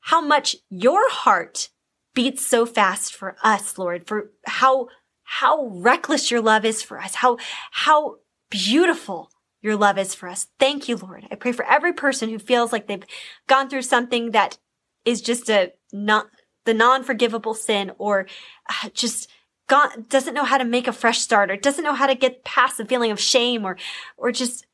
how 0.00 0.20
much 0.20 0.56
your 0.70 1.10
heart 1.10 1.68
beats 2.14 2.46
so 2.46 2.64
fast 2.64 3.14
for 3.14 3.36
us, 3.42 3.76
Lord, 3.76 4.06
for 4.06 4.30
how, 4.46 4.88
how 5.24 5.66
reckless 5.66 6.30
your 6.30 6.40
love 6.40 6.64
is 6.64 6.80
for 6.82 6.98
us, 6.98 7.16
how, 7.16 7.36
how 7.72 8.16
beautiful 8.48 9.30
your 9.66 9.76
love 9.76 9.98
is 9.98 10.14
for 10.14 10.28
us. 10.28 10.46
Thank 10.60 10.88
you, 10.88 10.96
Lord. 10.96 11.26
I 11.30 11.34
pray 11.34 11.50
for 11.50 11.64
every 11.64 11.92
person 11.92 12.30
who 12.30 12.38
feels 12.38 12.72
like 12.72 12.86
they've 12.86 13.04
gone 13.48 13.68
through 13.68 13.82
something 13.82 14.30
that 14.30 14.58
is 15.04 15.20
just 15.20 15.50
a 15.50 15.72
not 15.92 16.28
the 16.64 16.74
non-forgivable 16.74 17.54
sin 17.54 17.90
or 17.98 18.26
uh, 18.68 18.88
just 18.94 19.28
God 19.68 20.08
doesn't 20.08 20.34
know 20.34 20.44
how 20.44 20.58
to 20.58 20.64
make 20.64 20.86
a 20.86 20.92
fresh 20.92 21.18
start 21.18 21.50
or 21.50 21.56
doesn't 21.56 21.82
know 21.82 21.94
how 21.94 22.06
to 22.06 22.14
get 22.14 22.44
past 22.44 22.76
the 22.76 22.84
feeling 22.84 23.10
of 23.10 23.20
shame 23.20 23.64
or 23.64 23.76
or 24.16 24.30
just 24.30 24.66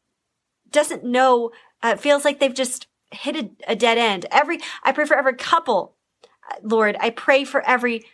doesn't 0.70 1.04
know 1.04 1.52
uh, 1.82 1.96
feels 1.96 2.24
like 2.24 2.38
they've 2.38 2.54
just 2.54 2.86
hit 3.10 3.36
a, 3.36 3.50
a 3.72 3.76
dead 3.76 3.96
end. 3.96 4.26
Every 4.30 4.58
I 4.82 4.92
pray 4.92 5.06
for 5.06 5.16
every 5.16 5.34
couple, 5.34 5.96
uh, 6.50 6.56
Lord. 6.62 6.96
I 7.00 7.08
pray 7.10 7.44
for 7.44 7.62
every 7.66 8.04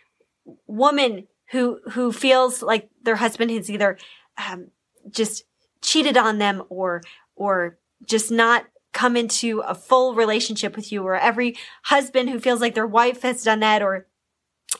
woman 0.65 1.27
who 1.51 1.79
who 1.91 2.13
feels 2.13 2.61
like 2.61 2.89
their 3.03 3.17
husband 3.17 3.51
has 3.51 3.69
either 3.69 3.97
um, 4.37 4.67
just 5.09 5.43
cheated 5.81 6.17
on 6.17 6.37
them 6.37 6.63
or 6.69 7.01
or 7.35 7.77
just 8.05 8.31
not 8.31 8.65
come 8.91 9.15
into 9.15 9.59
a 9.61 9.75
full 9.75 10.15
relationship 10.15 10.75
with 10.75 10.91
you 10.91 11.03
or 11.03 11.15
every 11.15 11.55
husband 11.83 12.29
who 12.29 12.39
feels 12.39 12.59
like 12.59 12.75
their 12.75 12.87
wife 12.87 13.21
has 13.21 13.43
done 13.43 13.59
that 13.59 13.81
or 13.81 14.07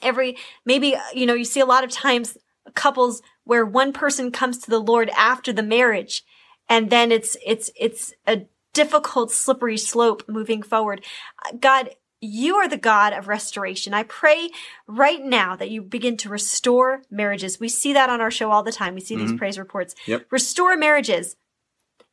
every 0.02 0.38
maybe 0.66 0.96
you 1.14 1.26
know 1.26 1.34
you 1.34 1.46
see 1.46 1.60
a 1.60 1.66
lot 1.66 1.84
of 1.84 1.90
times 1.92 2.38
couples 2.76 3.22
where 3.44 3.66
one 3.66 3.94
person 3.94 4.32
comes 4.32 4.58
to 4.58 4.70
the 4.70 4.80
lord 4.80 5.10
after 5.16 5.52
the 5.52 5.64
marriage 5.64 6.24
and 6.70 6.90
then 6.90 7.12
it's 7.12 7.36
it's 7.46 7.72
it's 7.76 8.14
a 8.28 8.46
difficult 8.74 9.32
slippery 9.32 9.78
slope 9.78 10.24
moving 10.28 10.62
forward. 10.62 11.04
God 11.60 11.90
you 12.22 12.56
are 12.56 12.68
the 12.68 12.78
God 12.78 13.14
of 13.14 13.28
restoration. 13.28 13.94
I 13.94 14.04
pray 14.04 14.50
right 14.88 15.24
now 15.24 15.56
that 15.56 15.70
you 15.70 15.82
begin 15.82 16.18
to 16.18 16.30
restore 16.30 17.04
marriages. 17.10 17.60
We 17.60 17.70
see 17.70 17.94
that 17.94 18.10
on 18.10 18.20
our 18.20 18.32
show 18.32 18.52
all 18.52 18.64
the 18.64 18.72
time. 18.72 18.94
We 18.94 19.02
see 19.02 19.16
these 19.16 19.34
praise 19.34 19.58
reports. 19.58 19.96
Yep. 20.06 20.28
Restore 20.30 20.76
marriages. 20.76 21.38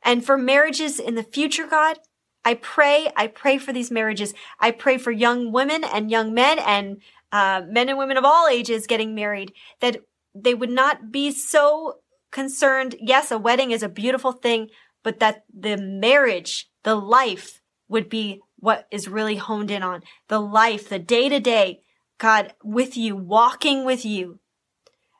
And 0.03 0.25
for 0.25 0.37
marriages 0.37 0.99
in 0.99 1.15
the 1.15 1.23
future, 1.23 1.67
God, 1.67 1.97
I 2.45 2.53
pray, 2.53 3.11
I 3.17 3.27
pray 3.27 3.57
for 3.57 3.73
these 3.73 3.91
marriages. 3.91 4.33
I 4.59 4.71
pray 4.71 4.97
for 4.97 5.11
young 5.11 5.51
women 5.51 5.83
and 5.83 6.09
young 6.09 6.33
men 6.33 6.59
and 6.59 7.01
uh, 7.33 7.63
men 7.67 7.89
and 7.89 7.97
women 7.97 8.15
of 8.15 8.23
all 8.23 8.47
ages 8.47 8.87
getting 8.87 9.13
married 9.13 9.51
that 9.81 9.97
they 10.33 10.53
would 10.53 10.69
not 10.69 11.11
be 11.11 11.31
so 11.31 11.95
concerned. 12.31 12.95
Yes, 13.01 13.31
a 13.31 13.37
wedding 13.37 13.71
is 13.71 13.83
a 13.83 13.89
beautiful 13.89 14.31
thing, 14.31 14.69
but 15.03 15.19
that 15.19 15.43
the 15.53 15.75
marriage, 15.75 16.69
the 16.83 16.95
life 16.95 17.61
would 17.89 18.07
be 18.07 18.41
what 18.59 18.87
is 18.91 19.07
really 19.07 19.35
honed 19.35 19.71
in 19.71 19.83
on 19.83 20.03
the 20.27 20.39
life, 20.39 20.89
the 20.89 20.99
day 20.99 21.29
to 21.29 21.39
day, 21.39 21.81
God 22.17 22.53
with 22.63 22.97
you, 22.97 23.15
walking 23.15 23.85
with 23.85 24.05
you. 24.05 24.39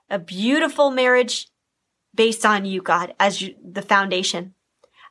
A 0.09 0.19
beautiful 0.19 0.89
marriage 0.89 1.49
based 2.15 2.45
on 2.45 2.65
you, 2.65 2.81
God, 2.81 3.13
as 3.19 3.41
you, 3.41 3.55
the 3.63 3.81
foundation. 3.81 4.53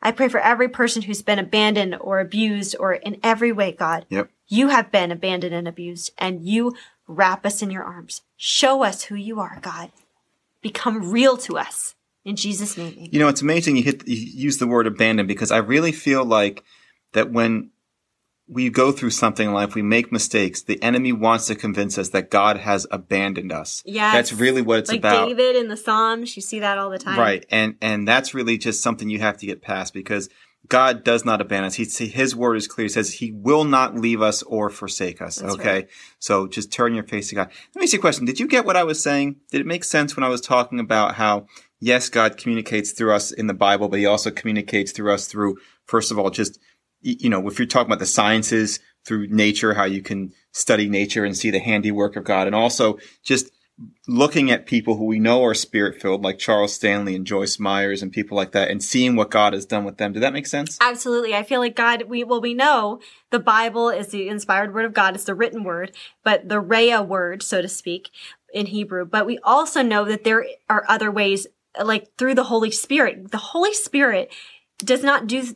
I 0.02 0.12
pray 0.12 0.28
for 0.28 0.40
every 0.40 0.68
person 0.68 1.02
who's 1.02 1.22
been 1.22 1.38
abandoned 1.38 1.96
or 2.00 2.20
abused 2.20 2.76
or 2.78 2.94
in 2.94 3.18
every 3.22 3.52
way, 3.52 3.72
God. 3.72 4.06
Yep. 4.08 4.30
You 4.48 4.68
have 4.68 4.92
been 4.92 5.10
abandoned 5.10 5.54
and 5.54 5.66
abused 5.66 6.12
and 6.18 6.42
you 6.42 6.74
wrap 7.06 7.46
us 7.46 7.62
in 7.62 7.70
your 7.70 7.84
arms. 7.84 8.22
Show 8.36 8.82
us 8.82 9.04
who 9.04 9.14
you 9.14 9.40
are, 9.40 9.58
God. 9.60 9.90
Become 10.60 11.10
real 11.10 11.36
to 11.38 11.58
us. 11.58 11.94
In 12.24 12.34
Jesus' 12.34 12.76
name. 12.76 13.08
You 13.12 13.20
know, 13.20 13.28
it's 13.28 13.42
amazing 13.42 13.76
you 13.76 13.84
hit 13.84 14.06
you 14.08 14.16
use 14.16 14.58
the 14.58 14.66
word 14.66 14.88
abandon 14.88 15.28
because 15.28 15.52
I 15.52 15.58
really 15.58 15.92
feel 15.92 16.24
like 16.24 16.64
that 17.12 17.30
when 17.30 17.70
we 18.48 18.70
go 18.70 18.92
through 18.92 19.10
something 19.10 19.48
in 19.48 19.54
life, 19.54 19.74
we 19.74 19.82
make 19.82 20.12
mistakes. 20.12 20.62
The 20.62 20.80
enemy 20.82 21.12
wants 21.12 21.46
to 21.46 21.54
convince 21.56 21.98
us 21.98 22.10
that 22.10 22.30
God 22.30 22.58
has 22.58 22.86
abandoned 22.90 23.52
us. 23.52 23.82
Yeah, 23.84 24.12
that's 24.12 24.32
really 24.32 24.62
what 24.62 24.78
it's 24.78 24.90
like 24.90 25.00
about. 25.00 25.28
David 25.28 25.56
in 25.56 25.68
the 25.68 25.76
Psalms, 25.76 26.36
you 26.36 26.42
see 26.42 26.60
that 26.60 26.78
all 26.78 26.90
the 26.90 26.98
time. 26.98 27.18
Right. 27.18 27.44
And 27.50 27.76
and 27.80 28.06
that's 28.06 28.34
really 28.34 28.56
just 28.56 28.82
something 28.82 29.08
you 29.08 29.18
have 29.18 29.36
to 29.38 29.46
get 29.46 29.62
past 29.62 29.92
because 29.92 30.28
God 30.68 31.04
does 31.04 31.24
not 31.24 31.40
abandon 31.40 31.66
us. 31.66 31.74
He, 31.74 32.06
his 32.06 32.34
word 32.34 32.56
is 32.56 32.66
clear. 32.66 32.86
He 32.86 32.88
says 32.88 33.14
he 33.14 33.30
will 33.30 33.64
not 33.64 33.96
leave 33.96 34.20
us 34.20 34.42
or 34.42 34.68
forsake 34.70 35.22
us. 35.22 35.36
That's 35.36 35.54
okay. 35.54 35.72
right. 35.72 35.88
So 36.18 36.48
just 36.48 36.72
turn 36.72 36.94
your 36.94 37.04
face 37.04 37.28
to 37.28 37.36
God. 37.36 37.50
Let 37.74 37.80
me 37.80 37.84
ask 37.84 37.92
you 37.92 37.98
a 37.98 38.00
question. 38.00 38.24
Did 38.24 38.40
you 38.40 38.48
get 38.48 38.64
what 38.64 38.76
I 38.76 38.84
was 38.84 39.02
saying? 39.02 39.36
Did 39.50 39.60
it 39.60 39.66
make 39.66 39.84
sense 39.84 40.16
when 40.16 40.24
I 40.24 40.28
was 40.28 40.40
talking 40.40 40.80
about 40.80 41.14
how, 41.14 41.46
yes, 41.78 42.08
God 42.08 42.36
communicates 42.36 42.92
through 42.92 43.12
us 43.12 43.30
in 43.30 43.46
the 43.46 43.54
Bible, 43.54 43.88
but 43.88 44.00
he 44.00 44.06
also 44.06 44.30
communicates 44.30 44.90
through 44.90 45.12
us 45.12 45.28
through, 45.28 45.56
first 45.84 46.10
of 46.10 46.18
all, 46.18 46.30
just, 46.30 46.58
you 47.06 47.30
know, 47.30 47.46
if 47.48 47.58
you're 47.58 47.66
talking 47.66 47.86
about 47.86 48.00
the 48.00 48.06
sciences 48.06 48.80
through 49.04 49.28
nature, 49.28 49.74
how 49.74 49.84
you 49.84 50.02
can 50.02 50.32
study 50.52 50.88
nature 50.88 51.24
and 51.24 51.36
see 51.36 51.50
the 51.50 51.60
handiwork 51.60 52.16
of 52.16 52.24
God 52.24 52.46
and 52.46 52.56
also 52.56 52.98
just 53.22 53.50
looking 54.08 54.50
at 54.50 54.66
people 54.66 54.96
who 54.96 55.04
we 55.04 55.18
know 55.18 55.44
are 55.44 55.54
spirit 55.54 56.00
filled, 56.00 56.24
like 56.24 56.38
Charles 56.38 56.72
Stanley 56.72 57.14
and 57.14 57.26
Joyce 57.26 57.58
Myers 57.58 58.02
and 58.02 58.10
people 58.10 58.36
like 58.36 58.52
that, 58.52 58.70
and 58.70 58.82
seeing 58.82 59.16
what 59.16 59.30
God 59.30 59.52
has 59.52 59.66
done 59.66 59.84
with 59.84 59.98
them. 59.98 60.12
Did 60.12 60.22
that 60.22 60.32
make 60.32 60.46
sense? 60.46 60.78
Absolutely. 60.80 61.34
I 61.34 61.42
feel 61.42 61.60
like 61.60 61.76
God, 61.76 62.04
we, 62.08 62.24
well, 62.24 62.40
we 62.40 62.54
know 62.54 63.00
the 63.30 63.38
Bible 63.38 63.90
is 63.90 64.08
the 64.08 64.28
inspired 64.28 64.72
word 64.72 64.86
of 64.86 64.94
God. 64.94 65.14
It's 65.14 65.24
the 65.24 65.34
written 65.34 65.62
word, 65.62 65.94
but 66.24 66.48
the 66.48 66.62
rhema 66.62 67.06
word, 67.06 67.42
so 67.42 67.60
to 67.60 67.68
speak, 67.68 68.10
in 68.52 68.66
Hebrew. 68.66 69.04
But 69.04 69.26
we 69.26 69.38
also 69.44 69.82
know 69.82 70.04
that 70.06 70.24
there 70.24 70.46
are 70.70 70.84
other 70.88 71.10
ways, 71.10 71.46
like 71.80 72.16
through 72.16 72.34
the 72.34 72.44
Holy 72.44 72.70
Spirit. 72.70 73.30
The 73.30 73.38
Holy 73.38 73.74
Spirit 73.74 74.32
does 74.78 75.02
not 75.02 75.26
do 75.26 75.54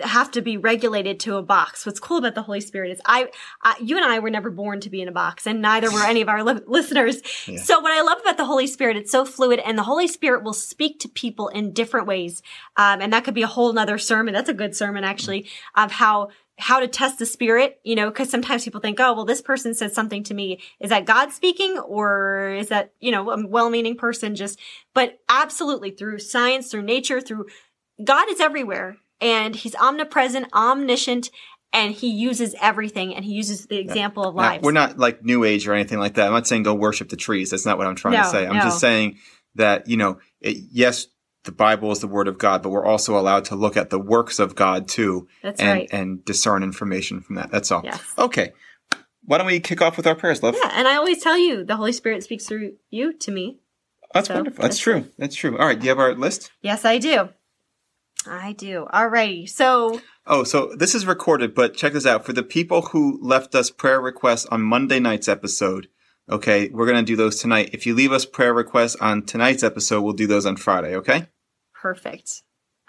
have 0.00 0.30
to 0.32 0.42
be 0.42 0.56
regulated 0.56 1.20
to 1.20 1.36
a 1.36 1.42
box. 1.42 1.86
What's 1.86 2.00
cool 2.00 2.18
about 2.18 2.34
the 2.34 2.42
Holy 2.42 2.60
Spirit 2.60 2.90
is 2.90 3.00
I, 3.04 3.30
I 3.62 3.76
you 3.80 3.96
and 3.96 4.04
I 4.04 4.18
were 4.18 4.30
never 4.30 4.50
born 4.50 4.80
to 4.80 4.90
be 4.90 5.00
in 5.00 5.08
a 5.08 5.12
box 5.12 5.46
and 5.46 5.62
neither 5.62 5.90
were 5.90 6.04
any 6.04 6.20
of 6.20 6.28
our 6.28 6.42
li- 6.42 6.60
listeners. 6.66 7.20
So 7.62 7.78
what 7.80 7.92
I 7.92 8.02
love 8.02 8.18
about 8.20 8.36
the 8.36 8.44
Holy 8.44 8.66
Spirit, 8.66 8.96
it's 8.96 9.12
so 9.12 9.24
fluid 9.24 9.60
and 9.60 9.78
the 9.78 9.84
Holy 9.84 10.08
Spirit 10.08 10.42
will 10.42 10.52
speak 10.52 10.98
to 11.00 11.08
people 11.08 11.48
in 11.48 11.72
different 11.72 12.06
ways. 12.06 12.42
Um, 12.76 13.00
and 13.00 13.12
that 13.12 13.24
could 13.24 13.34
be 13.34 13.42
a 13.42 13.46
whole 13.46 13.72
nother 13.72 13.98
sermon. 13.98 14.34
That's 14.34 14.48
a 14.48 14.54
good 14.54 14.74
sermon 14.74 15.04
actually 15.04 15.48
of 15.74 15.92
how 15.92 16.30
how 16.56 16.78
to 16.78 16.86
test 16.86 17.18
the 17.18 17.26
spirit, 17.26 17.80
you 17.82 17.96
know, 17.96 18.08
because 18.08 18.30
sometimes 18.30 18.62
people 18.62 18.80
think, 18.80 19.00
oh, 19.00 19.12
well, 19.12 19.24
this 19.24 19.42
person 19.42 19.74
said 19.74 19.92
something 19.92 20.22
to 20.22 20.34
me. 20.34 20.60
Is 20.78 20.90
that 20.90 21.04
God 21.04 21.32
speaking 21.32 21.78
or 21.78 22.50
is 22.50 22.68
that, 22.68 22.92
you 23.00 23.10
know, 23.10 23.30
a 23.30 23.46
well-meaning 23.46 23.96
person 23.96 24.36
just, 24.36 24.58
but 24.94 25.18
absolutely 25.28 25.90
through 25.90 26.20
science, 26.20 26.70
through 26.70 26.82
nature, 26.82 27.20
through 27.20 27.46
God 28.02 28.30
is 28.30 28.40
everywhere 28.40 28.98
and 29.24 29.56
he's 29.56 29.74
omnipresent, 29.74 30.46
omniscient, 30.54 31.30
and 31.72 31.92
he 31.92 32.08
uses 32.10 32.54
everything 32.60 33.14
and 33.16 33.24
he 33.24 33.32
uses 33.32 33.66
the 33.66 33.78
example 33.78 34.24
of 34.28 34.34
life. 34.36 34.62
we're 34.62 34.70
not 34.70 34.96
like 34.98 35.24
New 35.24 35.42
Age 35.42 35.66
or 35.66 35.74
anything 35.74 35.98
like 35.98 36.14
that. 36.14 36.26
I'm 36.28 36.32
not 36.32 36.46
saying 36.46 36.62
go 36.62 36.74
worship 36.74 37.08
the 37.08 37.16
trees. 37.16 37.50
That's 37.50 37.66
not 37.66 37.78
what 37.78 37.88
I'm 37.88 37.96
trying 37.96 38.14
No, 38.14 38.22
to 38.22 38.28
say. 38.28 38.46
I'm 38.46 38.56
no. 38.58 38.62
just 38.62 38.78
saying 38.78 39.18
that, 39.56 39.88
you 39.88 39.96
know, 39.96 40.18
it, 40.40 40.56
yes, 40.70 41.08
the 41.44 41.52
Bible 41.52 41.90
is 41.90 41.98
the 41.98 42.06
word 42.06 42.28
of 42.28 42.38
God, 42.38 42.62
but 42.62 42.70
we're 42.70 42.86
also 42.86 43.18
allowed 43.18 43.46
to 43.46 43.56
look 43.56 43.76
at 43.76 43.90
the 43.90 43.98
works 43.98 44.38
of 44.38 44.54
God 44.54 44.86
too 44.88 45.26
That's 45.42 45.60
and, 45.60 45.68
right. 45.80 45.88
and 45.90 46.24
discern 46.24 46.62
information 46.62 47.20
from 47.20 47.36
that. 47.36 47.50
That's 47.50 47.72
all. 47.72 47.82
Yes. 47.84 48.02
Okay. 48.16 48.52
Why 49.24 49.38
don't 49.38 49.46
we 49.46 49.58
kick 49.58 49.80
off 49.82 49.96
with 49.96 50.06
our 50.06 50.14
prayers, 50.14 50.42
love? 50.42 50.54
yeah, 50.62 50.70
and 50.74 50.86
I 50.86 50.96
always 50.96 51.22
tell 51.22 51.36
you, 51.38 51.64
the 51.64 51.76
Holy 51.76 51.92
Spirit 51.92 52.22
speaks 52.22 52.46
through 52.46 52.74
you 52.90 53.12
to 53.14 53.30
me. 53.30 53.58
That's 54.12 54.28
So, 54.28 54.34
wonderful. 54.34 54.62
That's 54.62 54.76
that's 54.76 54.80
true. 54.82 55.10
That's 55.18 55.34
true. 55.34 55.58
All 55.58 55.66
right. 55.66 55.78
Do 55.78 55.84
you 55.84 55.88
have 55.90 55.98
our 55.98 56.14
list? 56.14 56.52
Yes, 56.62 56.84
I 56.84 56.98
do. 56.98 57.30
I 58.26 58.52
do. 58.52 58.86
Alrighty. 58.92 59.48
So 59.48 60.00
Oh, 60.26 60.44
so 60.44 60.74
this 60.76 60.94
is 60.94 61.06
recorded, 61.06 61.54
but 61.54 61.76
check 61.76 61.92
this 61.92 62.06
out. 62.06 62.24
For 62.24 62.32
the 62.32 62.42
people 62.42 62.82
who 62.82 63.18
left 63.22 63.54
us 63.54 63.70
prayer 63.70 64.00
requests 64.00 64.46
on 64.46 64.62
Monday 64.62 64.98
night's 64.98 65.28
episode, 65.28 65.88
okay, 66.30 66.68
we're 66.70 66.86
going 66.86 66.96
to 66.96 67.02
do 67.02 67.16
those 67.16 67.40
tonight. 67.40 67.70
If 67.72 67.86
you 67.86 67.94
leave 67.94 68.12
us 68.12 68.24
prayer 68.24 68.54
requests 68.54 68.96
on 68.96 69.26
tonight's 69.26 69.62
episode, 69.62 70.00
we'll 70.00 70.14
do 70.14 70.26
those 70.26 70.46
on 70.46 70.56
Friday, 70.56 70.96
okay? 70.96 71.26
perfect. 71.84 72.42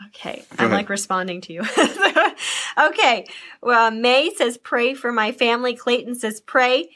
Okay. 0.07 0.37
Go 0.51 0.55
I'm 0.59 0.67
ahead. 0.67 0.77
like 0.77 0.89
responding 0.89 1.41
to 1.41 1.53
you. 1.53 1.61
okay. 2.77 3.25
Well, 3.61 3.91
May 3.91 4.33
says 4.33 4.57
pray 4.57 4.93
for 4.93 5.11
my 5.11 5.33
family. 5.33 5.75
Clayton 5.75 6.15
says 6.15 6.39
pray. 6.39 6.87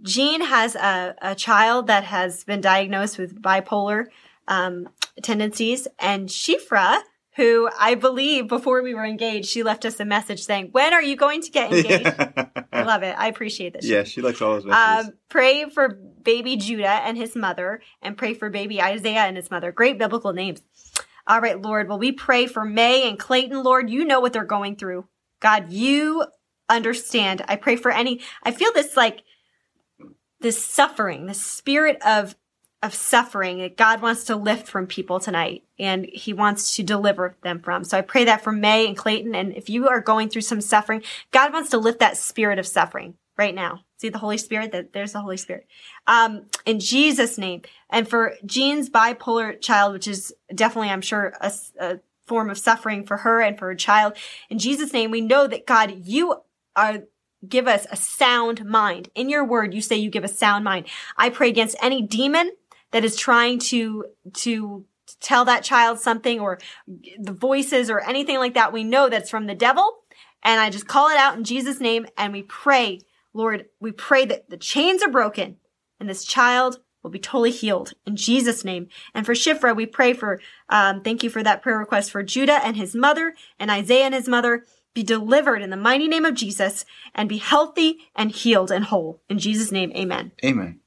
Jean 0.00 0.40
has 0.40 0.76
a, 0.76 1.16
a 1.20 1.34
child 1.34 1.88
that 1.88 2.04
has 2.04 2.44
been 2.44 2.60
diagnosed 2.60 3.18
with 3.18 3.42
bipolar 3.42 4.04
um, 4.46 4.88
tendencies, 5.20 5.88
and 5.98 6.28
Shifra, 6.28 7.00
who 7.38 7.70
I 7.78 7.94
believe 7.94 8.48
before 8.48 8.82
we 8.82 8.94
were 8.94 9.04
engaged, 9.06 9.48
she 9.48 9.62
left 9.62 9.84
us 9.86 9.98
a 10.00 10.04
message 10.04 10.42
saying, 10.42 10.68
"When 10.72 10.92
are 10.92 11.02
you 11.02 11.16
going 11.16 11.40
to 11.42 11.50
get 11.50 11.72
engaged?" 11.72 12.06
I 12.72 12.82
love 12.82 13.02
it. 13.02 13.14
I 13.16 13.28
appreciate 13.28 13.72
this. 13.72 13.86
yeah, 13.86 14.02
she 14.02 14.20
likes 14.20 14.42
all 14.42 14.54
those 14.54 14.66
messages. 14.66 15.08
Um, 15.08 15.14
pray 15.30 15.70
for 15.70 15.88
baby 15.88 16.56
Judah 16.56 16.88
and 17.06 17.16
his 17.16 17.34
mother, 17.36 17.80
and 18.02 18.18
pray 18.18 18.34
for 18.34 18.50
baby 18.50 18.82
Isaiah 18.82 19.20
and 19.20 19.36
his 19.36 19.50
mother. 19.50 19.72
Great 19.72 19.98
biblical 19.98 20.32
names. 20.32 20.60
All 21.28 21.40
right, 21.40 21.60
Lord. 21.60 21.88
Well, 21.88 21.98
we 21.98 22.12
pray 22.12 22.46
for 22.46 22.64
May 22.64 23.08
and 23.08 23.18
Clayton, 23.18 23.62
Lord. 23.62 23.88
You 23.88 24.04
know 24.04 24.18
what 24.20 24.32
they're 24.32 24.44
going 24.44 24.76
through. 24.76 25.06
God, 25.40 25.70
you 25.72 26.24
understand. 26.68 27.44
I 27.46 27.56
pray 27.56 27.76
for 27.76 27.90
any, 27.90 28.20
I 28.42 28.50
feel 28.50 28.72
this 28.72 28.96
like 28.96 29.22
this 30.40 30.62
suffering, 30.62 31.26
this 31.26 31.40
spirit 31.40 31.98
of 32.04 32.34
of 32.82 32.94
suffering 32.94 33.58
that 33.58 33.76
God 33.76 34.00
wants 34.00 34.24
to 34.24 34.36
lift 34.36 34.68
from 34.68 34.86
people 34.86 35.18
tonight 35.18 35.64
and 35.78 36.06
he 36.06 36.32
wants 36.32 36.76
to 36.76 36.82
deliver 36.84 37.36
them 37.42 37.60
from. 37.60 37.82
So 37.82 37.98
I 37.98 38.02
pray 38.02 38.24
that 38.24 38.42
for 38.42 38.52
May 38.52 38.86
and 38.86 38.96
Clayton. 38.96 39.34
And 39.34 39.52
if 39.56 39.68
you 39.68 39.88
are 39.88 40.00
going 40.00 40.28
through 40.28 40.42
some 40.42 40.60
suffering, 40.60 41.02
God 41.32 41.52
wants 41.52 41.70
to 41.70 41.78
lift 41.78 41.98
that 42.00 42.16
spirit 42.16 42.58
of 42.58 42.66
suffering 42.66 43.14
right 43.36 43.54
now. 43.54 43.80
See 43.96 44.10
the 44.10 44.18
Holy 44.18 44.38
Spirit? 44.38 44.70
That 44.70 44.92
there's 44.92 45.12
the 45.12 45.20
Holy 45.20 45.36
Spirit. 45.36 45.66
Um, 46.06 46.46
in 46.64 46.78
Jesus' 46.78 47.36
name. 47.36 47.62
And 47.90 48.08
for 48.08 48.34
Jean's 48.46 48.88
bipolar 48.88 49.60
child, 49.60 49.92
which 49.92 50.06
is 50.06 50.32
definitely, 50.54 50.90
I'm 50.90 51.00
sure, 51.00 51.34
a, 51.40 51.52
a 51.80 51.98
form 52.28 52.48
of 52.48 52.58
suffering 52.58 53.04
for 53.04 53.18
her 53.18 53.40
and 53.40 53.58
for 53.58 53.66
her 53.66 53.74
child. 53.74 54.12
In 54.50 54.58
Jesus' 54.58 54.92
name, 54.92 55.10
we 55.10 55.20
know 55.20 55.48
that 55.48 55.66
God, 55.66 56.06
you 56.06 56.42
are 56.76 57.02
give 57.48 57.68
us 57.68 57.86
a 57.90 57.96
sound 57.96 58.64
mind. 58.64 59.10
In 59.14 59.28
your 59.28 59.44
word, 59.44 59.74
you 59.74 59.80
say 59.80 59.96
you 59.96 60.10
give 60.10 60.24
a 60.24 60.28
sound 60.28 60.64
mind. 60.64 60.86
I 61.16 61.30
pray 61.30 61.48
against 61.48 61.76
any 61.80 62.02
demon 62.02 62.50
that 62.90 63.04
is 63.04 63.16
trying 63.16 63.58
to, 63.58 64.06
to 64.34 64.84
tell 65.20 65.44
that 65.44 65.64
child 65.64 65.98
something 65.98 66.40
or 66.40 66.58
the 67.18 67.32
voices 67.32 67.90
or 67.90 68.00
anything 68.00 68.38
like 68.38 68.54
that. 68.54 68.72
We 68.72 68.84
know 68.84 69.08
that's 69.08 69.30
from 69.30 69.46
the 69.46 69.54
devil. 69.54 69.98
And 70.42 70.60
I 70.60 70.70
just 70.70 70.86
call 70.86 71.08
it 71.08 71.16
out 71.16 71.36
in 71.36 71.44
Jesus 71.44 71.80
name 71.80 72.06
and 72.16 72.32
we 72.32 72.42
pray, 72.42 73.00
Lord, 73.34 73.66
we 73.80 73.92
pray 73.92 74.24
that 74.26 74.50
the 74.50 74.56
chains 74.56 75.02
are 75.02 75.10
broken 75.10 75.56
and 75.98 76.08
this 76.08 76.24
child 76.24 76.80
will 77.02 77.10
be 77.10 77.18
totally 77.18 77.50
healed 77.50 77.94
in 78.06 78.16
Jesus 78.16 78.64
name. 78.64 78.88
And 79.14 79.24
for 79.24 79.34
Shifra, 79.34 79.74
we 79.74 79.86
pray 79.86 80.12
for, 80.12 80.40
um, 80.68 81.02
thank 81.02 81.22
you 81.22 81.30
for 81.30 81.42
that 81.42 81.62
prayer 81.62 81.78
request 81.78 82.10
for 82.10 82.22
Judah 82.22 82.64
and 82.64 82.76
his 82.76 82.94
mother 82.94 83.34
and 83.58 83.70
Isaiah 83.70 84.04
and 84.04 84.14
his 84.14 84.28
mother 84.28 84.64
be 84.94 85.02
delivered 85.02 85.62
in 85.62 85.70
the 85.70 85.76
mighty 85.76 86.08
name 86.08 86.24
of 86.24 86.34
Jesus 86.34 86.84
and 87.14 87.28
be 87.28 87.38
healthy 87.38 87.98
and 88.16 88.30
healed 88.30 88.70
and 88.70 88.86
whole. 88.86 89.20
In 89.28 89.38
Jesus' 89.38 89.70
name, 89.70 89.92
amen. 89.94 90.32
Amen. 90.44 90.80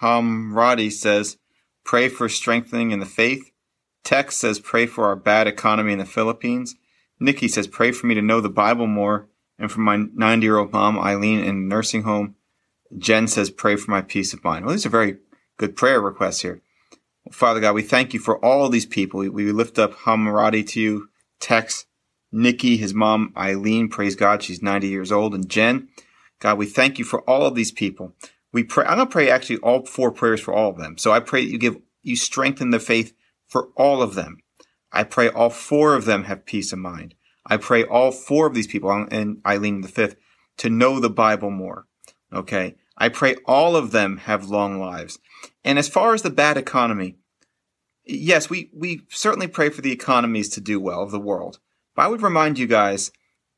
Hamradi 0.00 0.90
says, 0.90 1.36
pray 1.84 2.08
for 2.08 2.28
strengthening 2.28 2.90
in 2.90 3.00
the 3.00 3.06
faith. 3.06 3.50
Tex 4.04 4.36
says, 4.36 4.58
pray 4.58 4.86
for 4.86 5.04
our 5.06 5.16
bad 5.16 5.46
economy 5.46 5.92
in 5.92 5.98
the 5.98 6.04
Philippines. 6.04 6.76
Nikki 7.18 7.48
says, 7.48 7.66
pray 7.66 7.92
for 7.92 8.06
me 8.06 8.14
to 8.14 8.22
know 8.22 8.40
the 8.40 8.48
Bible 8.48 8.86
more 8.86 9.28
and 9.58 9.70
for 9.70 9.80
my 9.80 10.06
90 10.14 10.44
year 10.44 10.56
old 10.56 10.72
mom, 10.72 10.98
Eileen, 10.98 11.40
in 11.40 11.48
a 11.48 11.52
nursing 11.52 12.02
home. 12.02 12.34
Jen 12.96 13.28
says, 13.28 13.50
pray 13.50 13.76
for 13.76 13.90
my 13.90 14.00
peace 14.00 14.32
of 14.32 14.42
mind. 14.42 14.64
Well, 14.64 14.72
these 14.72 14.86
are 14.86 14.90
very 14.90 15.18
good 15.58 15.76
prayer 15.76 16.00
requests 16.00 16.40
here. 16.40 16.62
Father 17.30 17.60
God, 17.60 17.74
we 17.74 17.82
thank 17.82 18.14
you 18.14 18.20
for 18.20 18.42
all 18.44 18.64
of 18.64 18.72
these 18.72 18.86
people. 18.86 19.20
We, 19.20 19.28
we 19.28 19.52
lift 19.52 19.78
up 19.78 19.92
Hamarati 19.92 20.66
to 20.68 20.80
you, 20.80 21.08
Tex, 21.38 21.86
Nikki, 22.32 22.76
his 22.76 22.94
mom, 22.94 23.32
Eileen, 23.36 23.88
praise 23.88 24.16
God, 24.16 24.42
she's 24.42 24.62
90 24.62 24.88
years 24.88 25.12
old, 25.12 25.34
and 25.34 25.48
Jen. 25.48 25.88
God, 26.38 26.58
we 26.58 26.66
thank 26.66 26.98
you 26.98 27.04
for 27.04 27.20
all 27.28 27.44
of 27.44 27.54
these 27.54 27.72
people. 27.72 28.14
We 28.52 28.64
pray, 28.64 28.84
I'm 28.84 28.96
going 28.96 29.06
to 29.06 29.12
pray 29.12 29.30
actually 29.30 29.58
all 29.58 29.86
four 29.86 30.10
prayers 30.10 30.40
for 30.40 30.52
all 30.52 30.70
of 30.70 30.76
them. 30.76 30.98
So 30.98 31.12
I 31.12 31.20
pray 31.20 31.44
that 31.44 31.50
you 31.50 31.58
give, 31.58 31.76
you 32.02 32.16
strengthen 32.16 32.70
the 32.70 32.80
faith 32.80 33.14
for 33.46 33.68
all 33.76 34.02
of 34.02 34.14
them. 34.14 34.38
I 34.92 35.04
pray 35.04 35.28
all 35.28 35.50
four 35.50 35.94
of 35.94 36.04
them 36.04 36.24
have 36.24 36.46
peace 36.46 36.72
of 36.72 36.78
mind. 36.78 37.14
I 37.46 37.56
pray 37.56 37.84
all 37.84 38.10
four 38.10 38.46
of 38.46 38.54
these 38.54 38.66
people, 38.66 38.90
and 39.10 39.40
Eileen 39.46 39.80
the 39.80 39.88
fifth, 39.88 40.16
to 40.58 40.68
know 40.68 40.98
the 40.98 41.10
Bible 41.10 41.50
more. 41.50 41.86
Okay. 42.32 42.76
I 42.96 43.08
pray 43.08 43.36
all 43.46 43.76
of 43.76 43.92
them 43.92 44.18
have 44.18 44.50
long 44.50 44.78
lives. 44.78 45.18
And 45.64 45.78
as 45.78 45.88
far 45.88 46.12
as 46.12 46.22
the 46.22 46.30
bad 46.30 46.56
economy, 46.56 47.16
yes, 48.04 48.50
we, 48.50 48.70
we 48.74 49.02
certainly 49.08 49.48
pray 49.48 49.70
for 49.70 49.80
the 49.80 49.92
economies 49.92 50.48
to 50.50 50.60
do 50.60 50.80
well 50.80 51.02
of 51.02 51.10
the 51.10 51.20
world. 51.20 51.58
But 51.94 52.02
I 52.02 52.08
would 52.08 52.22
remind 52.22 52.58
you 52.58 52.66
guys 52.66 53.10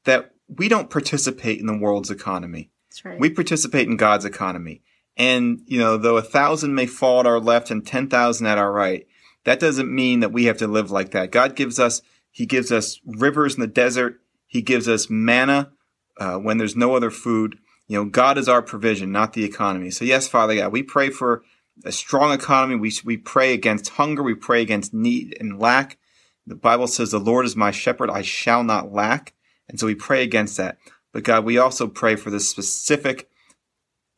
that 0.04 0.32
we 0.48 0.68
don't 0.68 0.90
participate 0.90 1.60
in 1.60 1.66
the 1.66 1.76
world's 1.76 2.10
economy. 2.10 2.70
Right. 3.04 3.18
We 3.18 3.30
participate 3.30 3.88
in 3.88 3.96
God's 3.96 4.24
economy. 4.24 4.82
And, 5.16 5.62
you 5.66 5.78
know, 5.78 5.96
though 5.96 6.16
a 6.16 6.22
thousand 6.22 6.74
may 6.74 6.86
fall 6.86 7.20
at 7.20 7.26
our 7.26 7.40
left 7.40 7.70
and 7.70 7.86
10,000 7.86 8.46
at 8.46 8.58
our 8.58 8.72
right, 8.72 9.06
that 9.44 9.60
doesn't 9.60 9.94
mean 9.94 10.20
that 10.20 10.32
we 10.32 10.44
have 10.44 10.58
to 10.58 10.66
live 10.66 10.90
like 10.90 11.10
that. 11.10 11.30
God 11.30 11.56
gives 11.56 11.78
us, 11.78 12.02
He 12.30 12.46
gives 12.46 12.72
us 12.72 13.00
rivers 13.04 13.54
in 13.54 13.60
the 13.60 13.66
desert. 13.66 14.20
He 14.46 14.62
gives 14.62 14.88
us 14.88 15.10
manna 15.10 15.72
uh, 16.18 16.36
when 16.36 16.58
there's 16.58 16.76
no 16.76 16.94
other 16.94 17.10
food. 17.10 17.58
You 17.88 17.98
know, 17.98 18.10
God 18.10 18.38
is 18.38 18.48
our 18.48 18.62
provision, 18.62 19.12
not 19.12 19.32
the 19.32 19.44
economy. 19.44 19.90
So 19.90 20.04
yes, 20.04 20.28
Father 20.28 20.54
God, 20.54 20.72
we 20.72 20.82
pray 20.82 21.10
for 21.10 21.42
a 21.84 21.92
strong 21.92 22.32
economy. 22.32 22.76
We, 22.76 22.92
we 23.04 23.16
pray 23.16 23.52
against 23.52 23.90
hunger. 23.90 24.22
We 24.22 24.34
pray 24.34 24.62
against 24.62 24.94
need 24.94 25.36
and 25.40 25.58
lack. 25.58 25.98
The 26.46 26.54
Bible 26.54 26.86
says, 26.86 27.10
the 27.10 27.18
Lord 27.18 27.46
is 27.46 27.56
my 27.56 27.70
shepherd. 27.70 28.10
I 28.10 28.22
shall 28.22 28.64
not 28.64 28.92
lack. 28.92 29.34
And 29.68 29.78
so 29.78 29.86
we 29.86 29.94
pray 29.94 30.22
against 30.22 30.56
that. 30.56 30.78
But 31.12 31.24
God, 31.24 31.44
we 31.44 31.58
also 31.58 31.86
pray 31.86 32.16
for 32.16 32.30
the 32.30 32.40
specific 32.40 33.28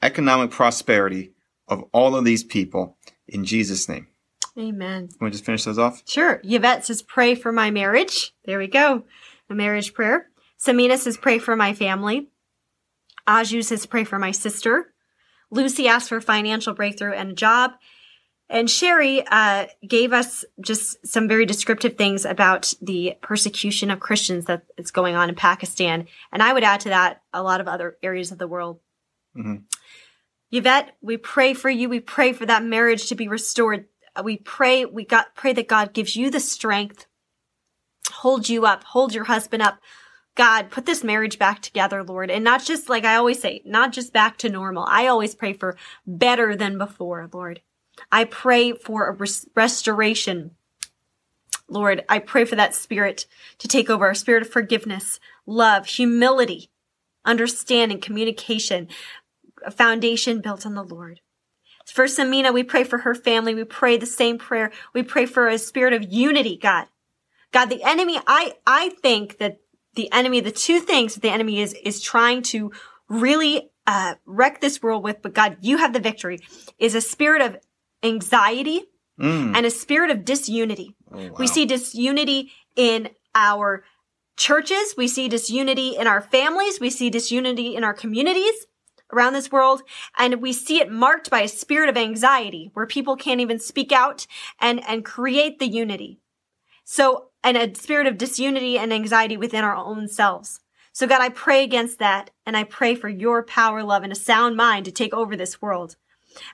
economic 0.02 0.50
prosperity 0.50 1.32
of 1.66 1.84
all 1.92 2.14
of 2.14 2.24
these 2.24 2.44
people 2.44 2.96
in 3.26 3.44
Jesus' 3.44 3.88
name. 3.88 4.08
Amen. 4.56 5.08
Can 5.08 5.24
we 5.24 5.30
just 5.30 5.44
finish 5.44 5.64
those 5.64 5.78
off? 5.78 6.02
Sure. 6.06 6.40
Yvette 6.44 6.84
says, 6.84 7.02
pray 7.02 7.34
for 7.34 7.50
my 7.50 7.70
marriage. 7.70 8.32
There 8.44 8.58
we 8.58 8.68
go. 8.68 9.04
A 9.50 9.54
marriage 9.54 9.94
prayer. 9.94 10.28
Samina 10.58 10.96
says, 10.96 11.16
pray 11.16 11.38
for 11.38 11.56
my 11.56 11.74
family. 11.74 12.28
Aju 13.26 13.62
says, 13.62 13.86
pray 13.86 14.04
for 14.04 14.18
my 14.18 14.30
sister. 14.30 14.92
Lucy 15.50 15.88
asks 15.88 16.08
for 16.08 16.20
financial 16.20 16.74
breakthrough 16.74 17.14
and 17.14 17.30
a 17.30 17.34
job. 17.34 17.72
And 18.50 18.68
Sherry 18.68 19.26
uh, 19.26 19.66
gave 19.86 20.12
us 20.12 20.44
just 20.60 21.06
some 21.06 21.28
very 21.28 21.46
descriptive 21.46 21.96
things 21.96 22.24
about 22.24 22.74
the 22.82 23.16
persecution 23.22 23.90
of 23.90 24.00
Christians 24.00 24.44
that 24.46 24.64
is 24.76 24.90
going 24.90 25.14
on 25.14 25.30
in 25.30 25.34
Pakistan. 25.34 26.06
And 26.30 26.42
I 26.42 26.52
would 26.52 26.62
add 26.62 26.80
to 26.80 26.90
that 26.90 27.22
a 27.32 27.42
lot 27.42 27.60
of 27.60 27.68
other 27.68 27.96
areas 28.02 28.32
of 28.32 28.38
the 28.38 28.48
world. 28.48 28.80
Mm-hmm. 29.36 29.62
Yvette, 30.52 30.94
we 31.00 31.16
pray 31.16 31.54
for 31.54 31.70
you. 31.70 31.88
We 31.88 32.00
pray 32.00 32.32
for 32.32 32.46
that 32.46 32.62
marriage 32.62 33.08
to 33.08 33.14
be 33.14 33.28
restored. 33.28 33.86
We 34.22 34.36
pray, 34.36 34.84
we 34.84 35.04
got, 35.04 35.34
pray 35.34 35.52
that 35.54 35.66
God 35.66 35.92
gives 35.92 36.14
you 36.14 36.30
the 36.30 36.38
strength, 36.38 37.06
hold 38.12 38.48
you 38.48 38.64
up, 38.64 38.84
hold 38.84 39.12
your 39.14 39.24
husband 39.24 39.62
up, 39.62 39.80
God, 40.36 40.70
put 40.70 40.86
this 40.86 41.02
marriage 41.02 41.38
back 41.38 41.62
together, 41.62 42.04
Lord. 42.04 42.30
And 42.30 42.44
not 42.44 42.62
just 42.62 42.88
like 42.88 43.04
I 43.04 43.16
always 43.16 43.40
say, 43.40 43.62
not 43.64 43.92
just 43.92 44.12
back 44.12 44.38
to 44.38 44.48
normal. 44.48 44.84
I 44.88 45.06
always 45.06 45.34
pray 45.34 45.52
for 45.52 45.76
better 46.06 46.54
than 46.54 46.78
before, 46.78 47.28
Lord. 47.32 47.60
I 48.10 48.24
pray 48.24 48.72
for 48.72 49.08
a 49.08 49.12
res- 49.12 49.46
restoration. 49.54 50.52
Lord, 51.68 52.04
I 52.08 52.18
pray 52.18 52.44
for 52.44 52.56
that 52.56 52.74
spirit 52.74 53.26
to 53.58 53.68
take 53.68 53.88
over, 53.88 54.10
a 54.10 54.14
spirit 54.14 54.42
of 54.42 54.50
forgiveness, 54.50 55.18
love, 55.46 55.86
humility, 55.86 56.70
understanding, 57.24 58.00
communication, 58.00 58.88
a 59.64 59.70
foundation 59.70 60.40
built 60.40 60.66
on 60.66 60.74
the 60.74 60.84
Lord. 60.84 61.20
For 61.86 62.04
Samina, 62.06 62.52
we 62.52 62.62
pray 62.62 62.84
for 62.84 62.98
her 62.98 63.14
family. 63.14 63.54
We 63.54 63.64
pray 63.64 63.96
the 63.96 64.06
same 64.06 64.38
prayer. 64.38 64.72
We 64.92 65.02
pray 65.02 65.26
for 65.26 65.48
a 65.48 65.58
spirit 65.58 65.92
of 65.92 66.12
unity, 66.12 66.56
God. 66.56 66.86
God, 67.52 67.66
the 67.66 67.82
enemy, 67.82 68.18
I, 68.26 68.54
I 68.66 68.90
think 69.00 69.38
that 69.38 69.60
the 69.94 70.10
enemy, 70.12 70.40
the 70.40 70.50
two 70.50 70.80
things 70.80 71.14
that 71.14 71.20
the 71.20 71.30
enemy 71.30 71.60
is, 71.60 71.72
is 71.84 72.02
trying 72.02 72.42
to 72.42 72.72
really, 73.08 73.70
uh, 73.86 74.14
wreck 74.24 74.60
this 74.60 74.82
world 74.82 75.04
with, 75.04 75.22
but 75.22 75.34
God, 75.34 75.58
you 75.60 75.76
have 75.76 75.92
the 75.92 76.00
victory, 76.00 76.40
is 76.78 76.94
a 76.94 77.00
spirit 77.00 77.42
of 77.42 77.56
anxiety 78.04 78.84
mm. 79.18 79.56
and 79.56 79.66
a 79.66 79.70
spirit 79.70 80.10
of 80.10 80.24
disunity. 80.24 80.94
Oh, 81.12 81.28
wow. 81.28 81.36
We 81.38 81.46
see 81.46 81.66
disunity 81.66 82.52
in 82.76 83.10
our 83.34 83.84
churches. 84.36 84.94
We 84.96 85.08
see 85.08 85.28
disunity 85.28 85.96
in 85.96 86.06
our 86.06 86.20
families. 86.20 86.80
We 86.80 86.90
see 86.90 87.10
disunity 87.10 87.76
in 87.76 87.84
our 87.84 87.94
communities 87.94 88.66
around 89.12 89.32
this 89.32 89.52
world. 89.52 89.82
And 90.18 90.42
we 90.42 90.52
see 90.52 90.80
it 90.80 90.90
marked 90.90 91.30
by 91.30 91.42
a 91.42 91.48
spirit 91.48 91.88
of 91.88 91.96
anxiety 91.96 92.70
where 92.74 92.86
people 92.86 93.16
can't 93.16 93.40
even 93.40 93.58
speak 93.58 93.92
out 93.92 94.26
and, 94.60 94.82
and 94.88 95.04
create 95.04 95.58
the 95.58 95.68
unity. 95.68 96.20
So 96.84 97.28
and 97.42 97.56
a 97.56 97.74
spirit 97.74 98.06
of 98.06 98.18
disunity 98.18 98.78
and 98.78 98.92
anxiety 98.92 99.36
within 99.36 99.64
our 99.64 99.76
own 99.76 100.08
selves. 100.08 100.60
So 100.92 101.06
God, 101.06 101.20
I 101.20 101.28
pray 101.28 101.62
against 101.62 101.98
that 101.98 102.30
and 102.46 102.56
I 102.56 102.64
pray 102.64 102.94
for 102.94 103.08
your 103.08 103.42
power, 103.42 103.82
love, 103.82 104.02
and 104.02 104.12
a 104.12 104.16
sound 104.16 104.56
mind 104.56 104.84
to 104.86 104.92
take 104.92 105.12
over 105.12 105.36
this 105.36 105.60
world. 105.60 105.96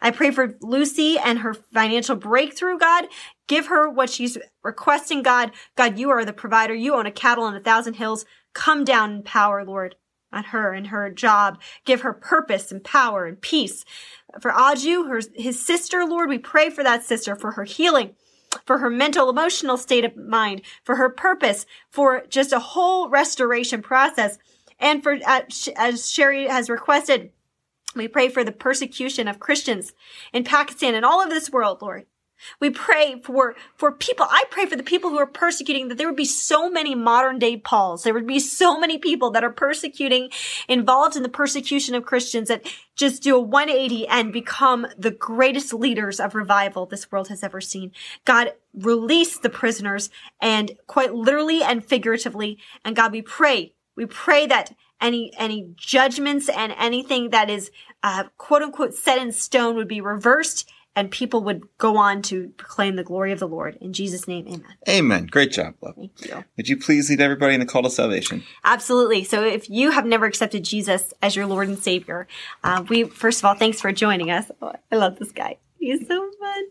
I 0.00 0.10
pray 0.10 0.30
for 0.30 0.56
Lucy 0.60 1.18
and 1.18 1.40
her 1.40 1.54
financial 1.54 2.16
breakthrough, 2.16 2.78
God. 2.78 3.06
Give 3.46 3.66
her 3.66 3.88
what 3.88 4.10
she's 4.10 4.38
requesting, 4.62 5.22
God. 5.22 5.52
God, 5.76 5.98
you 5.98 6.10
are 6.10 6.24
the 6.24 6.32
provider. 6.32 6.74
You 6.74 6.94
own 6.94 7.06
a 7.06 7.12
cattle 7.12 7.44
on 7.44 7.56
a 7.56 7.60
thousand 7.60 7.94
hills. 7.94 8.24
Come 8.52 8.84
down 8.84 9.12
in 9.12 9.22
power, 9.22 9.64
Lord, 9.64 9.96
on 10.32 10.44
her 10.44 10.72
and 10.72 10.88
her 10.88 11.10
job. 11.10 11.60
Give 11.84 12.02
her 12.02 12.12
purpose 12.12 12.70
and 12.72 12.82
power 12.82 13.26
and 13.26 13.40
peace. 13.40 13.84
For 14.40 14.52
Aju, 14.52 15.04
her, 15.04 15.20
his 15.34 15.64
sister, 15.64 16.04
Lord, 16.04 16.28
we 16.28 16.38
pray 16.38 16.70
for 16.70 16.84
that 16.84 17.04
sister, 17.04 17.36
for 17.36 17.52
her 17.52 17.64
healing 17.64 18.14
for 18.66 18.78
her 18.78 18.90
mental 18.90 19.30
emotional 19.30 19.76
state 19.76 20.04
of 20.04 20.16
mind, 20.16 20.62
for 20.84 20.96
her 20.96 21.08
purpose, 21.08 21.66
for 21.90 22.24
just 22.28 22.52
a 22.52 22.58
whole 22.58 23.08
restoration 23.08 23.82
process. 23.82 24.38
And 24.78 25.02
for, 25.02 25.18
uh, 25.26 25.42
as 25.76 26.10
Sherry 26.10 26.48
has 26.48 26.70
requested, 26.70 27.32
we 27.94 28.08
pray 28.08 28.28
for 28.28 28.44
the 28.44 28.52
persecution 28.52 29.28
of 29.28 29.40
Christians 29.40 29.92
in 30.32 30.44
Pakistan 30.44 30.94
and 30.94 31.04
all 31.04 31.22
of 31.22 31.30
this 31.30 31.50
world, 31.50 31.82
Lord. 31.82 32.06
We 32.58 32.70
pray 32.70 33.20
for, 33.22 33.54
for 33.76 33.92
people. 33.92 34.26
I 34.30 34.44
pray 34.50 34.66
for 34.66 34.76
the 34.76 34.82
people 34.82 35.10
who 35.10 35.18
are 35.18 35.26
persecuting 35.26 35.88
that 35.88 35.98
there 35.98 36.06
would 36.06 36.16
be 36.16 36.24
so 36.24 36.70
many 36.70 36.94
modern 36.94 37.38
day 37.38 37.56
Pauls. 37.56 38.02
There 38.02 38.14
would 38.14 38.26
be 38.26 38.40
so 38.40 38.78
many 38.78 38.98
people 38.98 39.30
that 39.32 39.44
are 39.44 39.52
persecuting, 39.52 40.30
involved 40.68 41.16
in 41.16 41.22
the 41.22 41.28
persecution 41.28 41.94
of 41.94 42.06
Christians 42.06 42.48
that 42.48 42.66
just 42.96 43.22
do 43.22 43.36
a 43.36 43.40
180 43.40 44.06
and 44.08 44.32
become 44.32 44.86
the 44.96 45.10
greatest 45.10 45.74
leaders 45.74 46.20
of 46.20 46.34
revival 46.34 46.86
this 46.86 47.10
world 47.10 47.28
has 47.28 47.42
ever 47.42 47.60
seen. 47.60 47.92
God, 48.24 48.54
release 48.74 49.38
the 49.38 49.50
prisoners 49.50 50.10
and 50.40 50.72
quite 50.86 51.14
literally 51.14 51.62
and 51.62 51.84
figuratively. 51.84 52.58
And 52.84 52.96
God, 52.96 53.12
we 53.12 53.22
pray, 53.22 53.74
we 53.96 54.06
pray 54.06 54.46
that 54.46 54.74
any, 55.00 55.32
any 55.36 55.70
judgments 55.76 56.48
and 56.48 56.74
anything 56.78 57.30
that 57.30 57.50
is, 57.50 57.70
uh, 58.02 58.24
quote 58.38 58.62
unquote 58.62 58.94
set 58.94 59.18
in 59.18 59.32
stone 59.32 59.76
would 59.76 59.88
be 59.88 60.00
reversed 60.00 60.68
and 60.96 61.10
people 61.10 61.42
would 61.44 61.62
go 61.78 61.96
on 61.96 62.20
to 62.22 62.48
proclaim 62.56 62.96
the 62.96 63.04
glory 63.04 63.32
of 63.32 63.38
the 63.38 63.48
Lord. 63.48 63.78
In 63.80 63.92
Jesus' 63.92 64.26
name, 64.26 64.46
amen. 64.48 64.74
Amen. 64.88 65.26
Great 65.26 65.52
job, 65.52 65.74
love. 65.80 65.94
Thank 65.94 66.26
you. 66.26 66.44
Would 66.56 66.68
you 66.68 66.76
please 66.76 67.08
lead 67.08 67.20
everybody 67.20 67.54
in 67.54 67.60
the 67.60 67.66
call 67.66 67.82
to 67.82 67.90
salvation? 67.90 68.42
Absolutely. 68.64 69.24
So 69.24 69.44
if 69.44 69.70
you 69.70 69.92
have 69.92 70.04
never 70.04 70.26
accepted 70.26 70.64
Jesus 70.64 71.14
as 71.22 71.36
your 71.36 71.46
Lord 71.46 71.68
and 71.68 71.78
Savior, 71.78 72.26
uh, 72.64 72.84
we, 72.88 73.04
first 73.04 73.40
of 73.40 73.44
all, 73.44 73.54
thanks 73.54 73.80
for 73.80 73.92
joining 73.92 74.30
us. 74.30 74.50
Oh, 74.60 74.74
I 74.90 74.96
love 74.96 75.18
this 75.18 75.32
guy. 75.32 75.58
He's 75.78 76.06
so 76.06 76.30
fun. 76.38 76.64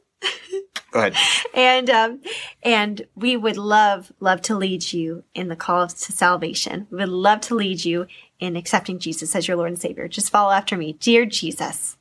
Go 0.91 0.99
ahead. 0.99 1.15
and 1.53 1.89
um, 1.89 2.21
and 2.63 3.05
we 3.15 3.37
would 3.37 3.57
love 3.57 4.11
love 4.19 4.41
to 4.43 4.55
lead 4.55 4.91
you 4.91 5.23
in 5.35 5.47
the 5.47 5.55
call 5.55 5.87
to 5.87 6.11
salvation. 6.11 6.87
We 6.89 6.97
would 6.97 7.09
love 7.09 7.41
to 7.41 7.55
lead 7.55 7.85
you 7.85 8.07
in 8.39 8.55
accepting 8.55 8.99
Jesus 8.99 9.35
as 9.35 9.47
your 9.47 9.57
Lord 9.57 9.69
and 9.69 9.79
Savior. 9.79 10.07
Just 10.07 10.31
follow 10.31 10.51
after 10.51 10.75
me, 10.77 10.93
dear 10.93 11.25
Jesus. 11.25 11.97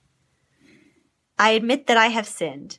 I 1.39 1.51
admit 1.51 1.87
that 1.87 1.97
I 1.97 2.09
have 2.09 2.27
sinned. 2.27 2.79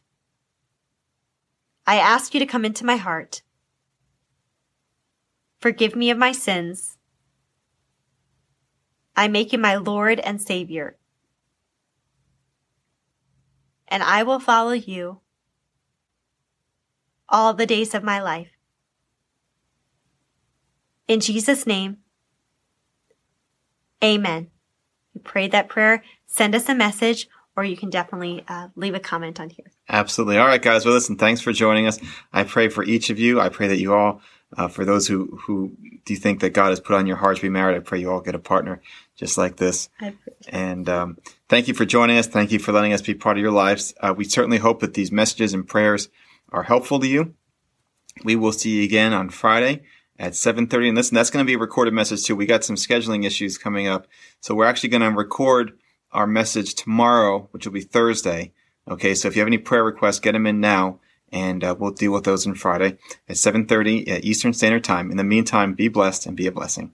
I 1.85 1.97
ask 1.97 2.33
you 2.33 2.39
to 2.39 2.45
come 2.45 2.65
into 2.65 2.85
my 2.85 2.97
heart. 2.97 3.41
Forgive 5.59 5.95
me 5.95 6.09
of 6.09 6.17
my 6.17 6.31
sins. 6.31 6.97
I 9.15 9.27
make 9.27 9.51
you 9.51 9.59
my 9.59 9.75
Lord 9.75 10.19
and 10.19 10.41
Savior. 10.41 10.97
And 13.87 14.03
I 14.03 14.23
will 14.23 14.39
follow 14.39 14.71
you 14.71 15.21
all 17.29 17.53
the 17.53 17.65
days 17.65 17.93
of 17.93 18.03
my 18.03 18.21
life. 18.21 18.49
In 21.07 21.19
Jesus' 21.19 21.65
name, 21.65 21.97
amen. 24.03 24.51
You 25.13 25.21
prayed 25.21 25.51
that 25.51 25.69
prayer, 25.69 26.03
send 26.27 26.53
us 26.53 26.69
a 26.69 26.75
message, 26.75 27.27
or 27.55 27.63
you 27.63 27.75
can 27.75 27.89
definitely 27.89 28.43
uh, 28.47 28.69
leave 28.75 28.93
a 28.93 28.99
comment 28.99 29.39
on 29.39 29.49
here. 29.49 29.65
Absolutely. 29.89 30.37
All 30.37 30.47
right, 30.47 30.61
guys. 30.61 30.85
Well, 30.85 30.93
listen, 30.93 31.17
thanks 31.17 31.41
for 31.41 31.51
joining 31.51 31.87
us. 31.87 31.99
I 32.31 32.43
pray 32.43 32.69
for 32.69 32.83
each 32.83 33.09
of 33.09 33.19
you. 33.19 33.41
I 33.41 33.49
pray 33.49 33.67
that 33.67 33.79
you 33.79 33.93
all, 33.93 34.21
uh, 34.55 34.67
for 34.67 34.85
those 34.85 35.07
who, 35.07 35.39
who 35.45 35.75
do 36.05 36.13
you 36.13 36.19
think 36.19 36.39
that 36.41 36.51
God 36.51 36.69
has 36.69 36.79
put 36.79 36.95
on 36.95 37.07
your 37.07 37.17
heart 37.17 37.37
to 37.37 37.41
be 37.41 37.49
married, 37.49 37.75
I 37.75 37.79
pray 37.79 37.99
you 37.99 38.11
all 38.11 38.21
get 38.21 38.35
a 38.35 38.39
partner 38.39 38.81
just 39.15 39.37
like 39.37 39.57
this. 39.57 39.89
And 40.47 40.87
um, 40.87 41.17
thank 41.49 41.67
you 41.67 41.73
for 41.73 41.85
joining 41.85 42.17
us. 42.17 42.27
Thank 42.27 42.51
you 42.51 42.59
for 42.59 42.71
letting 42.71 42.93
us 42.93 43.01
be 43.01 43.13
part 43.13 43.37
of 43.37 43.41
your 43.41 43.51
lives. 43.51 43.93
Uh, 43.99 44.13
we 44.15 44.23
certainly 44.23 44.59
hope 44.59 44.79
that 44.79 44.93
these 44.93 45.11
messages 45.11 45.53
and 45.53 45.67
prayers 45.67 46.07
are 46.51 46.63
helpful 46.63 46.99
to 46.99 47.07
you. 47.07 47.33
We 48.23 48.35
will 48.35 48.51
see 48.51 48.77
you 48.77 48.83
again 48.83 49.13
on 49.13 49.29
Friday 49.29 49.83
at 50.17 50.33
7.30. 50.33 50.89
And 50.89 50.97
listen, 50.97 51.15
that's 51.15 51.29
going 51.29 51.45
to 51.45 51.47
be 51.47 51.53
a 51.53 51.59
recorded 51.59 51.93
message 51.93 52.23
too. 52.23 52.35
We 52.35 52.45
got 52.45 52.63
some 52.63 52.75
scheduling 52.75 53.25
issues 53.25 53.57
coming 53.57 53.87
up. 53.87 54.07
So 54.41 54.53
we're 54.53 54.65
actually 54.65 54.89
going 54.89 55.01
to 55.01 55.11
record 55.11 55.77
our 56.11 56.27
message 56.27 56.75
tomorrow, 56.75 57.47
which 57.51 57.65
will 57.65 57.73
be 57.73 57.81
Thursday. 57.81 58.53
Okay. 58.87 59.15
So 59.15 59.27
if 59.27 59.35
you 59.35 59.41
have 59.41 59.47
any 59.47 59.57
prayer 59.57 59.83
requests, 59.83 60.19
get 60.19 60.33
them 60.33 60.47
in 60.47 60.59
now 60.59 60.99
and 61.31 61.63
uh, 61.63 61.75
we'll 61.77 61.91
deal 61.91 62.11
with 62.11 62.23
those 62.23 62.47
on 62.47 62.55
Friday 62.55 62.97
at 63.27 63.35
7.30 63.35 64.09
at 64.09 64.23
Eastern 64.25 64.53
Standard 64.53 64.83
Time. 64.83 65.11
In 65.11 65.17
the 65.17 65.23
meantime, 65.23 65.73
be 65.73 65.87
blessed 65.87 66.25
and 66.25 66.35
be 66.35 66.47
a 66.47 66.51
blessing. 66.51 66.93